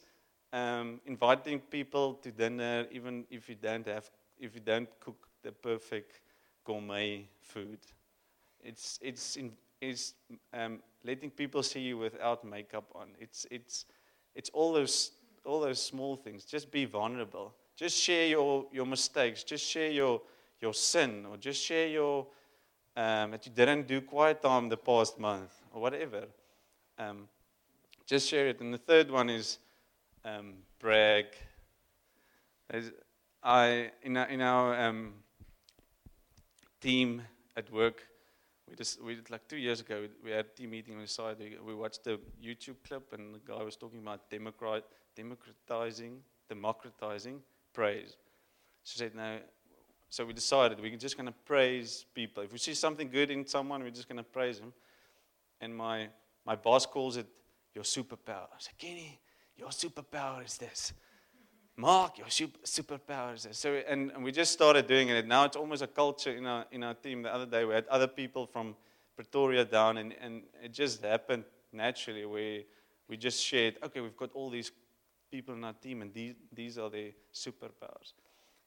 um, 0.54 1.00
inviting 1.06 1.60
people 1.60 2.16
to 2.16 2.32
dinner, 2.32 2.88
even 2.92 3.26
if 3.30 3.50
you 3.50 3.56
don't 3.56 3.88
have, 3.88 4.10
if 4.40 4.56
you 4.56 4.62
don't 4.62 4.90
cook 5.00 5.28
the 5.44 5.52
perfect 5.52 6.22
gourmet 6.64 7.28
food. 7.42 7.80
It's, 8.62 9.00
it's, 9.02 9.36
in, 9.36 9.52
it's 9.82 10.14
um, 10.54 10.80
letting 11.04 11.30
people 11.30 11.64
see 11.64 11.82
you 11.82 11.98
without 11.98 12.44
makeup 12.44 12.86
on. 12.96 13.10
It's, 13.20 13.46
it's, 13.50 13.86
it's 14.36 14.50
all, 14.50 14.74
those, 14.74 15.12
all 15.46 15.62
those 15.62 15.82
small 15.82 16.16
things. 16.16 16.46
Just 16.46 16.72
be 16.72 16.86
vulnerable. 16.86 17.54
Just 17.76 17.98
share 17.98 18.28
your, 18.28 18.66
your 18.72 18.86
mistakes. 18.86 19.44
Just 19.44 19.66
share 19.66 19.90
your, 19.92 20.22
your 20.62 20.74
sin, 20.74 21.26
or 21.30 21.38
just 21.38 21.62
share 21.62 21.88
your, 21.88 22.28
um, 22.98 23.32
that 23.32 23.46
you 23.46 23.52
didn't 23.54 23.88
do 23.88 24.02
quiet 24.02 24.42
time 24.42 24.70
the 24.70 24.78
past 24.78 25.20
month 25.20 25.54
or 25.74 25.82
whatever. 25.82 26.26
Um, 26.98 27.30
just 28.06 28.28
share 28.28 28.48
it. 28.48 28.60
And 28.60 28.74
the 28.74 28.78
third 28.78 29.10
one 29.10 29.30
is 29.30 29.60
um, 30.26 30.56
brag. 30.80 31.26
I 33.42 33.92
in 34.04 34.18
our, 34.18 34.28
in 34.28 34.42
our 34.42 34.88
um, 34.88 35.14
team 36.82 37.22
at 37.56 37.72
work, 37.72 38.04
we 38.70 38.76
just 38.76 39.02
we 39.02 39.16
did 39.16 39.30
like 39.30 39.48
two 39.48 39.58
years 39.58 39.82
ago. 39.82 40.08
We 40.24 40.32
had 40.32 40.46
a 40.46 40.50
team 40.50 40.72
meeting 40.72 40.96
on 40.96 41.02
the 41.02 41.08
side. 41.08 41.38
We 41.66 41.74
watched 41.74 42.04
the 42.04 42.20
YouTube 42.44 42.78
clip, 42.88 43.14
and 43.14 43.36
the 43.36 43.40
guy 43.40 43.64
was 43.64 43.76
talking 43.76 44.00
about 44.00 44.30
democrat, 44.30 44.84
democratizing, 45.16 46.20
democratizing 46.48 47.42
praise. 47.74 48.16
She 48.84 48.98
said, 48.98 49.16
"No, 49.16 49.40
so 50.10 50.26
we 50.26 50.34
decided 50.34 50.80
we're 50.82 50.98
just 50.98 51.16
going 51.16 51.28
to 51.28 51.36
praise 51.46 52.06
people. 52.16 52.44
If 52.44 52.52
we 52.52 52.58
see 52.58 52.74
something 52.74 53.10
good 53.10 53.30
in 53.30 53.46
someone, 53.46 53.84
we're 53.84 53.92
just 53.92 54.10
going 54.10 54.18
to 54.18 54.24
praise 54.24 54.60
them. 54.60 54.74
And 55.62 55.76
my, 55.76 56.08
my 56.46 56.56
boss 56.56 56.88
calls 56.88 57.16
it 57.18 57.28
your 57.76 57.84
superpower. 57.84 58.48
I 58.52 58.58
said, 58.58 58.74
Kenny, 58.78 59.20
your 59.56 59.70
superpower 59.70 60.44
is 60.44 60.58
this. 60.58 60.94
Mark, 61.80 62.18
your 62.18 62.28
super, 62.30 62.60
superpower. 62.66 63.56
So, 63.56 63.82
and, 63.88 64.12
and 64.12 64.22
we 64.22 64.34
just 64.34 64.52
started 64.52 64.86
doing 64.86 65.08
it. 65.08 65.26
Now 65.26 65.46
it's 65.46 65.56
almost 65.56 65.82
a 65.82 65.88
culture 65.88 66.36
in 66.36 66.46
our, 66.46 66.66
in 66.72 66.84
our 66.84 66.94
team. 66.94 67.22
The 67.22 67.34
other 67.34 67.46
day 67.46 67.64
we 67.64 67.74
had 67.74 67.88
other 67.88 68.08
people 68.08 68.46
from 68.46 68.76
Pretoria 69.16 69.64
down, 69.64 69.96
and, 69.98 70.14
and 70.22 70.44
it 70.62 70.74
just 70.74 71.02
happened 71.06 71.46
naturally 71.72 72.26
where 72.26 72.64
we 73.08 73.16
just 73.16 73.42
shared, 73.42 73.78
okay, 73.82 74.02
we've 74.02 74.18
got 74.18 74.32
all 74.34 74.50
these 74.50 74.74
people 75.32 75.54
in 75.56 75.64
our 75.64 75.72
team, 75.72 76.02
and 76.02 76.14
these, 76.14 76.34
these 76.54 76.78
are 76.78 76.90
their 76.90 77.12
superpowers. 77.34 78.12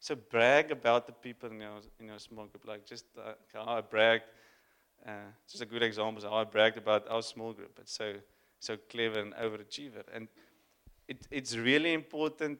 So 0.00 0.14
brag 0.14 0.70
about 0.70 1.06
the 1.06 1.12
people 1.12 1.50
in 1.50 1.60
your, 1.60 1.80
in 2.00 2.06
your 2.08 2.18
small 2.18 2.46
group. 2.46 2.66
Like 2.66 2.86
just 2.86 3.04
uh, 3.18 3.32
how 3.52 3.76
I 3.76 3.82
bragged, 3.82 4.24
uh, 5.06 5.10
just 5.50 5.62
a 5.62 5.66
good 5.66 5.82
example 5.82 6.22
how 6.22 6.36
I 6.38 6.44
bragged 6.44 6.78
about 6.78 7.06
our 7.10 7.22
small 7.22 7.52
group. 7.52 7.78
It's 7.78 7.92
so, 7.92 8.14
so 8.58 8.78
clever 8.88 9.20
and 9.20 9.34
overachiever. 9.34 10.02
And 10.14 10.28
it, 11.06 11.26
it's 11.30 11.56
really 11.56 11.92
important. 11.92 12.58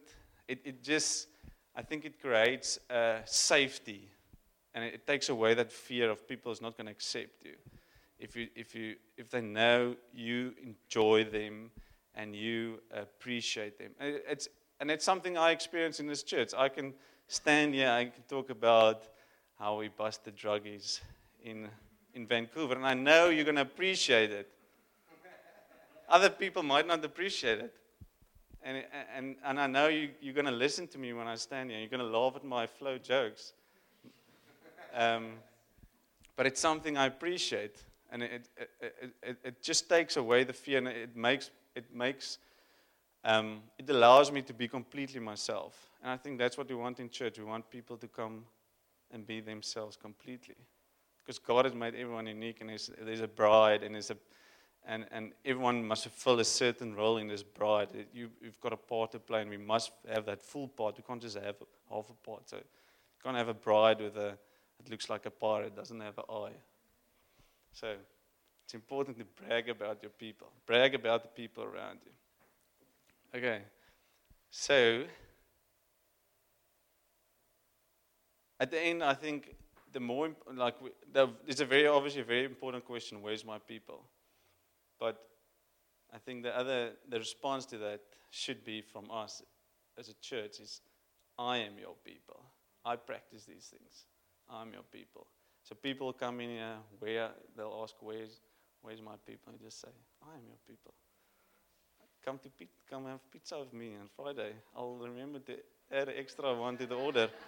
It, 0.48 0.60
it 0.64 0.82
just, 0.82 1.28
I 1.74 1.82
think 1.82 2.04
it 2.04 2.20
creates 2.20 2.78
uh, 2.90 3.18
safety. 3.24 4.08
And 4.74 4.84
it, 4.84 4.94
it 4.94 5.06
takes 5.06 5.28
away 5.28 5.54
that 5.54 5.72
fear 5.72 6.10
of 6.10 6.26
people 6.28 6.52
is 6.52 6.60
not 6.60 6.76
going 6.76 6.86
to 6.86 6.92
accept 6.92 7.44
you. 7.44 7.54
If, 8.18 8.36
you, 8.36 8.48
if, 8.54 8.74
you, 8.74 8.96
if 9.16 9.30
they 9.30 9.40
know 9.40 9.96
you 10.14 10.54
enjoy 10.62 11.24
them 11.24 11.70
and 12.14 12.36
you 12.36 12.80
appreciate 12.92 13.78
them. 13.78 13.90
It's, 14.00 14.48
and 14.80 14.90
it's 14.90 15.04
something 15.04 15.36
I 15.36 15.50
experience 15.50 15.98
in 15.98 16.06
this 16.06 16.22
church. 16.22 16.52
I 16.56 16.68
can 16.68 16.94
stand 17.26 17.74
here, 17.74 17.90
I 17.90 18.04
can 18.04 18.22
talk 18.28 18.50
about 18.50 19.02
how 19.58 19.78
we 19.78 19.88
busted 19.88 20.36
druggies 20.36 21.00
in, 21.42 21.68
in 22.14 22.26
Vancouver. 22.26 22.74
And 22.74 22.86
I 22.86 22.94
know 22.94 23.28
you're 23.28 23.44
going 23.44 23.56
to 23.56 23.62
appreciate 23.62 24.30
it. 24.30 24.48
Other 26.08 26.28
people 26.28 26.62
might 26.62 26.86
not 26.86 27.04
appreciate 27.04 27.58
it. 27.58 27.74
And, 28.64 28.84
and, 29.16 29.36
and 29.44 29.60
I 29.60 29.66
know 29.66 29.88
you, 29.88 30.10
you're 30.20 30.34
going 30.34 30.46
to 30.46 30.52
listen 30.52 30.86
to 30.88 30.98
me 30.98 31.12
when 31.12 31.26
I 31.26 31.34
stand 31.34 31.70
here. 31.70 31.80
You're 31.80 31.88
going 31.88 32.00
to 32.00 32.18
laugh 32.18 32.36
at 32.36 32.44
my 32.44 32.66
flow 32.66 32.96
jokes. 32.98 33.54
Um, 34.94 35.32
but 36.36 36.46
it's 36.46 36.60
something 36.60 36.96
I 36.96 37.06
appreciate. 37.06 37.82
And 38.10 38.22
it, 38.22 38.48
it, 38.80 39.14
it, 39.22 39.36
it, 39.42 39.62
just 39.62 39.88
takes 39.88 40.16
away 40.16 40.44
the 40.44 40.52
fear 40.52 40.78
and 40.78 40.88
it 40.88 41.16
makes, 41.16 41.50
it 41.74 41.94
makes 41.94 42.38
um, 43.24 43.60
it 43.78 43.88
allows 43.88 44.32
me 44.32 44.42
to 44.42 44.52
be 44.52 44.66
completely 44.66 45.20
myself. 45.20 45.90
And 46.02 46.10
I 46.10 46.16
think 46.16 46.38
that's 46.38 46.58
what 46.58 46.68
we 46.68 46.74
want 46.74 46.98
in 46.98 47.08
church. 47.08 47.38
We 47.38 47.44
want 47.44 47.70
people 47.70 47.96
to 47.96 48.08
come 48.08 48.44
and 49.12 49.26
be 49.26 49.40
themselves 49.40 49.96
completely. 49.96 50.56
Because 51.24 51.38
God 51.38 51.64
has 51.64 51.74
made 51.74 51.94
everyone 51.94 52.26
unique, 52.26 52.60
and 52.60 52.70
there's, 52.70 52.90
there's 53.00 53.20
a 53.20 53.28
bride, 53.28 53.84
and, 53.84 53.94
there's 53.94 54.10
a, 54.10 54.16
and, 54.84 55.06
and 55.12 55.32
everyone 55.44 55.84
must 55.84 56.04
fulfill 56.04 56.40
a 56.40 56.44
certain 56.44 56.94
role 56.94 57.18
in 57.18 57.28
this 57.28 57.42
bride. 57.42 57.88
You, 58.12 58.30
you've 58.42 58.60
got 58.60 58.72
a 58.72 58.76
part 58.76 59.12
to 59.12 59.18
play, 59.18 59.42
and 59.42 59.50
we 59.50 59.56
must 59.56 59.92
have 60.12 60.26
that 60.26 60.42
full 60.42 60.68
part. 60.68 60.96
We 60.96 61.04
can't 61.06 61.22
just 61.22 61.36
have 61.36 61.56
half 61.90 62.10
a 62.10 62.26
part. 62.26 62.48
So 62.48 62.56
you 62.56 63.22
can't 63.22 63.36
have 63.36 63.48
a 63.48 63.54
bride 63.54 64.00
with 64.00 64.16
a, 64.16 64.36
it 64.80 64.90
looks 64.90 65.08
like 65.08 65.26
a 65.26 65.30
pirate, 65.30 65.76
doesn't 65.76 66.00
have 66.00 66.18
an 66.18 66.24
eye. 66.28 66.56
So 67.72 67.94
it's 68.64 68.74
important 68.74 69.18
to 69.18 69.24
brag 69.24 69.68
about 69.68 70.02
your 70.02 70.10
people, 70.10 70.48
brag 70.66 70.94
about 70.94 71.22
the 71.22 71.28
people 71.28 71.64
around 71.64 72.00
you. 72.04 73.38
Okay. 73.38 73.62
So, 74.50 75.04
at 78.60 78.70
the 78.70 78.80
end, 78.80 79.02
I 79.02 79.14
think 79.14 79.54
the 79.92 80.00
more, 80.00 80.30
like, 80.54 80.74
the, 81.12 81.30
it's 81.46 81.60
a 81.60 81.64
very, 81.64 81.86
obviously, 81.86 82.20
a 82.20 82.24
very 82.24 82.44
important 82.44 82.84
question 82.84 83.22
where's 83.22 83.44
my 83.44 83.58
people? 83.58 84.04
But 85.02 85.16
I 86.14 86.18
think 86.18 86.44
the 86.44 86.56
other, 86.56 86.92
the 87.08 87.18
response 87.18 87.66
to 87.66 87.78
that 87.78 88.02
should 88.30 88.64
be 88.64 88.80
from 88.80 89.10
us 89.10 89.42
as 89.98 90.08
a 90.08 90.14
church 90.20 90.60
is, 90.60 90.80
I 91.36 91.58
am 91.58 91.72
your 91.76 91.96
people. 92.04 92.40
I 92.84 92.94
practice 92.94 93.44
these 93.44 93.66
things. 93.66 94.04
I'm 94.48 94.72
your 94.72 94.84
people. 94.92 95.26
So 95.64 95.74
people 95.74 96.12
come 96.12 96.40
in 96.40 96.50
here, 96.50 96.76
where 97.00 97.30
they'll 97.56 97.80
ask, 97.82 97.96
where's, 97.98 98.40
where's 98.82 99.02
my 99.02 99.16
people? 99.26 99.52
And 99.52 99.60
just 99.60 99.80
say, 99.80 99.88
I 100.22 100.36
am 100.36 100.44
your 100.46 100.60
people 100.68 100.94
come 102.24 102.38
to 102.38 102.48
come 102.88 103.06
have 103.06 103.18
pizza 103.32 103.58
with 103.58 103.72
me 103.72 103.96
on 104.00 104.08
Friday. 104.16 104.52
I'll 104.76 104.94
remember 104.94 105.40
to 105.40 105.56
add 105.90 106.08
extra 106.16 106.54
one 106.54 106.76
to 106.76 106.86
the 106.86 106.94
order. 106.94 107.28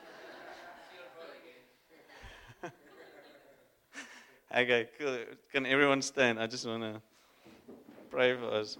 Okay, 4.57 4.89
cool. 5.01 5.19
Can 5.53 5.67
everyone 5.67 6.01
stand? 6.01 6.39
I 6.39 6.47
just 6.47 6.65
want 6.65 6.83
to 6.85 7.03
pray 8.15 8.37
for 8.37 8.49
us. 8.61 8.79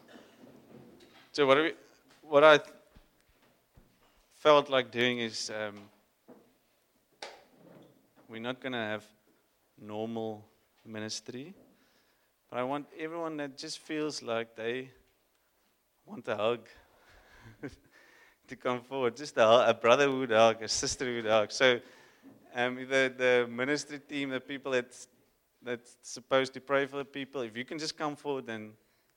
So, 1.33 1.45
what, 1.45 1.57
we, 1.57 1.73
what 2.23 2.45
I 2.45 2.61
felt 4.37 4.71
like 4.71 4.93
doing 4.93 5.19
is 5.19 5.51
um, 5.51 5.75
we're 8.29 8.41
not 8.41 8.61
going 8.61 8.75
to 8.75 8.79
have 8.79 9.05
normal 9.77 10.47
ministry, 10.87 11.53
but 12.49 12.61
I 12.61 12.63
want 12.63 12.87
everyone 12.97 13.37
that 13.39 13.59
just 13.59 13.81
feels 13.81 14.23
like 14.23 14.55
they 14.55 14.91
want 16.07 16.29
a 16.29 16.37
hug 16.37 16.69
to 18.47 18.55
come 18.55 18.83
forward. 18.83 19.17
Just 19.17 19.37
a, 19.37 19.69
a 19.69 19.75
brotherhood 19.75 20.31
hug, 20.31 20.63
a 20.63 20.69
sisterhood 20.69 21.27
hug. 21.27 21.51
So, 21.51 21.81
um, 22.55 22.77
the, 22.77 23.13
the 23.19 23.49
ministry 23.51 23.99
team, 23.99 24.29
the 24.29 24.39
people 24.39 24.71
that's, 24.71 25.09
that's 25.61 25.97
supposed 26.03 26.55
to 26.55 26.61
pray 26.61 26.87
for 26.87 26.99
the 26.99 27.05
people, 27.05 27.41
if 27.41 27.57
you 27.57 27.65
can 27.65 27.81
just 27.81 27.99
come 27.99 28.15
forward, 28.15 28.47
then 28.47 28.75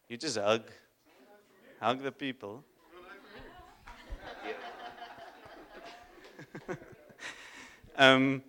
you 0.10 0.18
just 0.18 0.38
hug. 0.38 0.64
Hug 1.80 2.02
the 2.02 2.12
people. 2.12 2.64
um, 7.98 8.42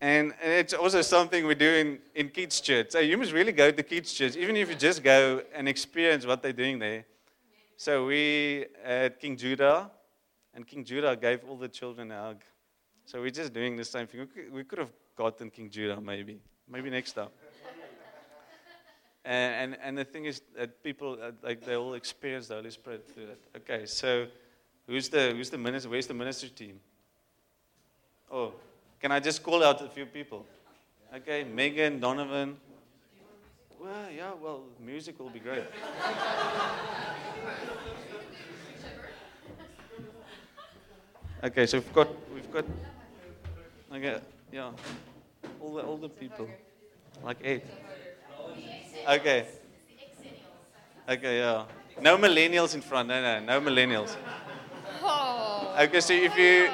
and, 0.00 0.32
and, 0.42 0.52
it's 0.52 0.72
also 0.72 1.02
something 1.02 1.46
we 1.46 1.54
do 1.54 1.70
in, 1.70 1.98
in 2.14 2.30
kids' 2.30 2.60
church. 2.60 2.90
So 2.90 2.98
you 3.00 3.18
must 3.18 3.32
really 3.32 3.52
go 3.52 3.70
to 3.70 3.82
kids' 3.82 4.12
church, 4.12 4.36
even 4.36 4.56
if 4.56 4.70
you 4.70 4.74
just 4.74 5.02
go 5.02 5.42
and 5.54 5.68
experience 5.68 6.24
what 6.24 6.42
they're 6.42 6.52
doing 6.52 6.78
there. 6.78 7.04
So 7.76 8.06
we 8.06 8.66
at 8.84 9.20
King 9.20 9.36
Judah, 9.36 9.90
and 10.54 10.66
King 10.66 10.84
Judah 10.84 11.16
gave 11.16 11.44
all 11.48 11.56
the 11.56 11.68
children 11.68 12.10
a 12.10 12.20
hug. 12.20 12.42
So 13.04 13.20
we're 13.20 13.30
just 13.30 13.52
doing 13.52 13.76
the 13.76 13.84
same 13.84 14.06
thing. 14.06 14.20
We 14.20 14.26
could, 14.26 14.52
we 14.52 14.64
could 14.64 14.78
have 14.78 14.92
gotten 15.16 15.50
King 15.50 15.70
Judah 15.70 16.00
maybe. 16.00 16.40
Maybe 16.68 16.90
next 16.90 17.12
time. 17.12 17.28
And, 19.24 19.74
and, 19.74 19.82
and 19.82 19.98
the 19.98 20.04
thing 20.04 20.24
is 20.24 20.42
that 20.56 20.82
people, 20.82 21.18
uh, 21.22 21.32
like, 21.42 21.64
they 21.64 21.76
all 21.76 21.94
experience 21.94 22.48
the 22.48 22.54
Holy 22.54 22.70
Spirit 22.70 23.08
through 23.12 23.26
that. 23.26 23.38
Okay, 23.58 23.86
so 23.86 24.26
who's 24.86 25.08
the, 25.08 25.32
who's 25.32 25.50
the 25.50 25.58
minister? 25.58 25.88
Where's 25.88 26.06
the 26.06 26.14
ministry 26.14 26.48
team? 26.50 26.80
Oh, 28.30 28.54
can 29.00 29.12
I 29.12 29.20
just 29.20 29.42
call 29.42 29.62
out 29.64 29.80
a 29.82 29.88
few 29.88 30.06
people? 30.06 30.46
Okay, 31.14 31.44
Megan, 31.44 32.00
Donovan. 32.00 32.56
Well, 33.80 34.10
yeah, 34.14 34.32
well, 34.40 34.64
music 34.78 35.18
will 35.18 35.30
be 35.30 35.40
great. 35.40 35.64
okay, 41.42 41.66
so 41.66 41.78
we've 41.78 41.92
got, 41.92 42.08
we've 42.32 42.52
got 42.52 42.64
Okay, 43.92 44.20
yeah. 44.52 44.70
All 45.60 45.74
the 45.74 45.82
all 45.82 45.96
the 45.96 46.08
people. 46.08 46.48
Like 47.24 47.38
eight. 47.42 47.64
Okay. 49.08 49.46
Okay, 51.08 51.38
yeah. 51.38 51.64
No 52.00 52.16
millennials 52.16 52.74
in 52.74 52.80
front. 52.80 53.08
No, 53.08 53.20
no, 53.20 53.40
no 53.40 53.60
millennials. 53.60 54.16
Oh, 55.02 55.74
Okay, 55.78 56.00
so 56.00 56.12
if 56.12 56.36
you, 56.36 56.68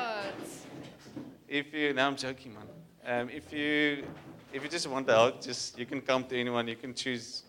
if 1.48 1.72
you, 1.72 1.92
now 1.92 2.08
I'm 2.08 2.16
joking, 2.16 2.54
man. 2.54 2.62
Um, 3.06 3.30
if 3.30 3.52
you, 3.52 4.04
if 4.52 4.62
you 4.62 4.68
just 4.68 4.86
want 4.88 5.06
to 5.06 5.16
out, 5.16 5.40
just 5.40 5.78
you 5.78 5.86
can 5.86 6.00
come 6.00 6.24
to 6.24 6.38
anyone. 6.38 6.66
You 6.68 6.76
can 6.76 6.92
choose. 6.94 7.44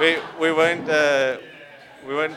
We 0.00 0.16
we 0.40 0.52
won't 0.52 0.88
uh, 0.88 1.38
we 2.06 2.14
won't 2.14 2.36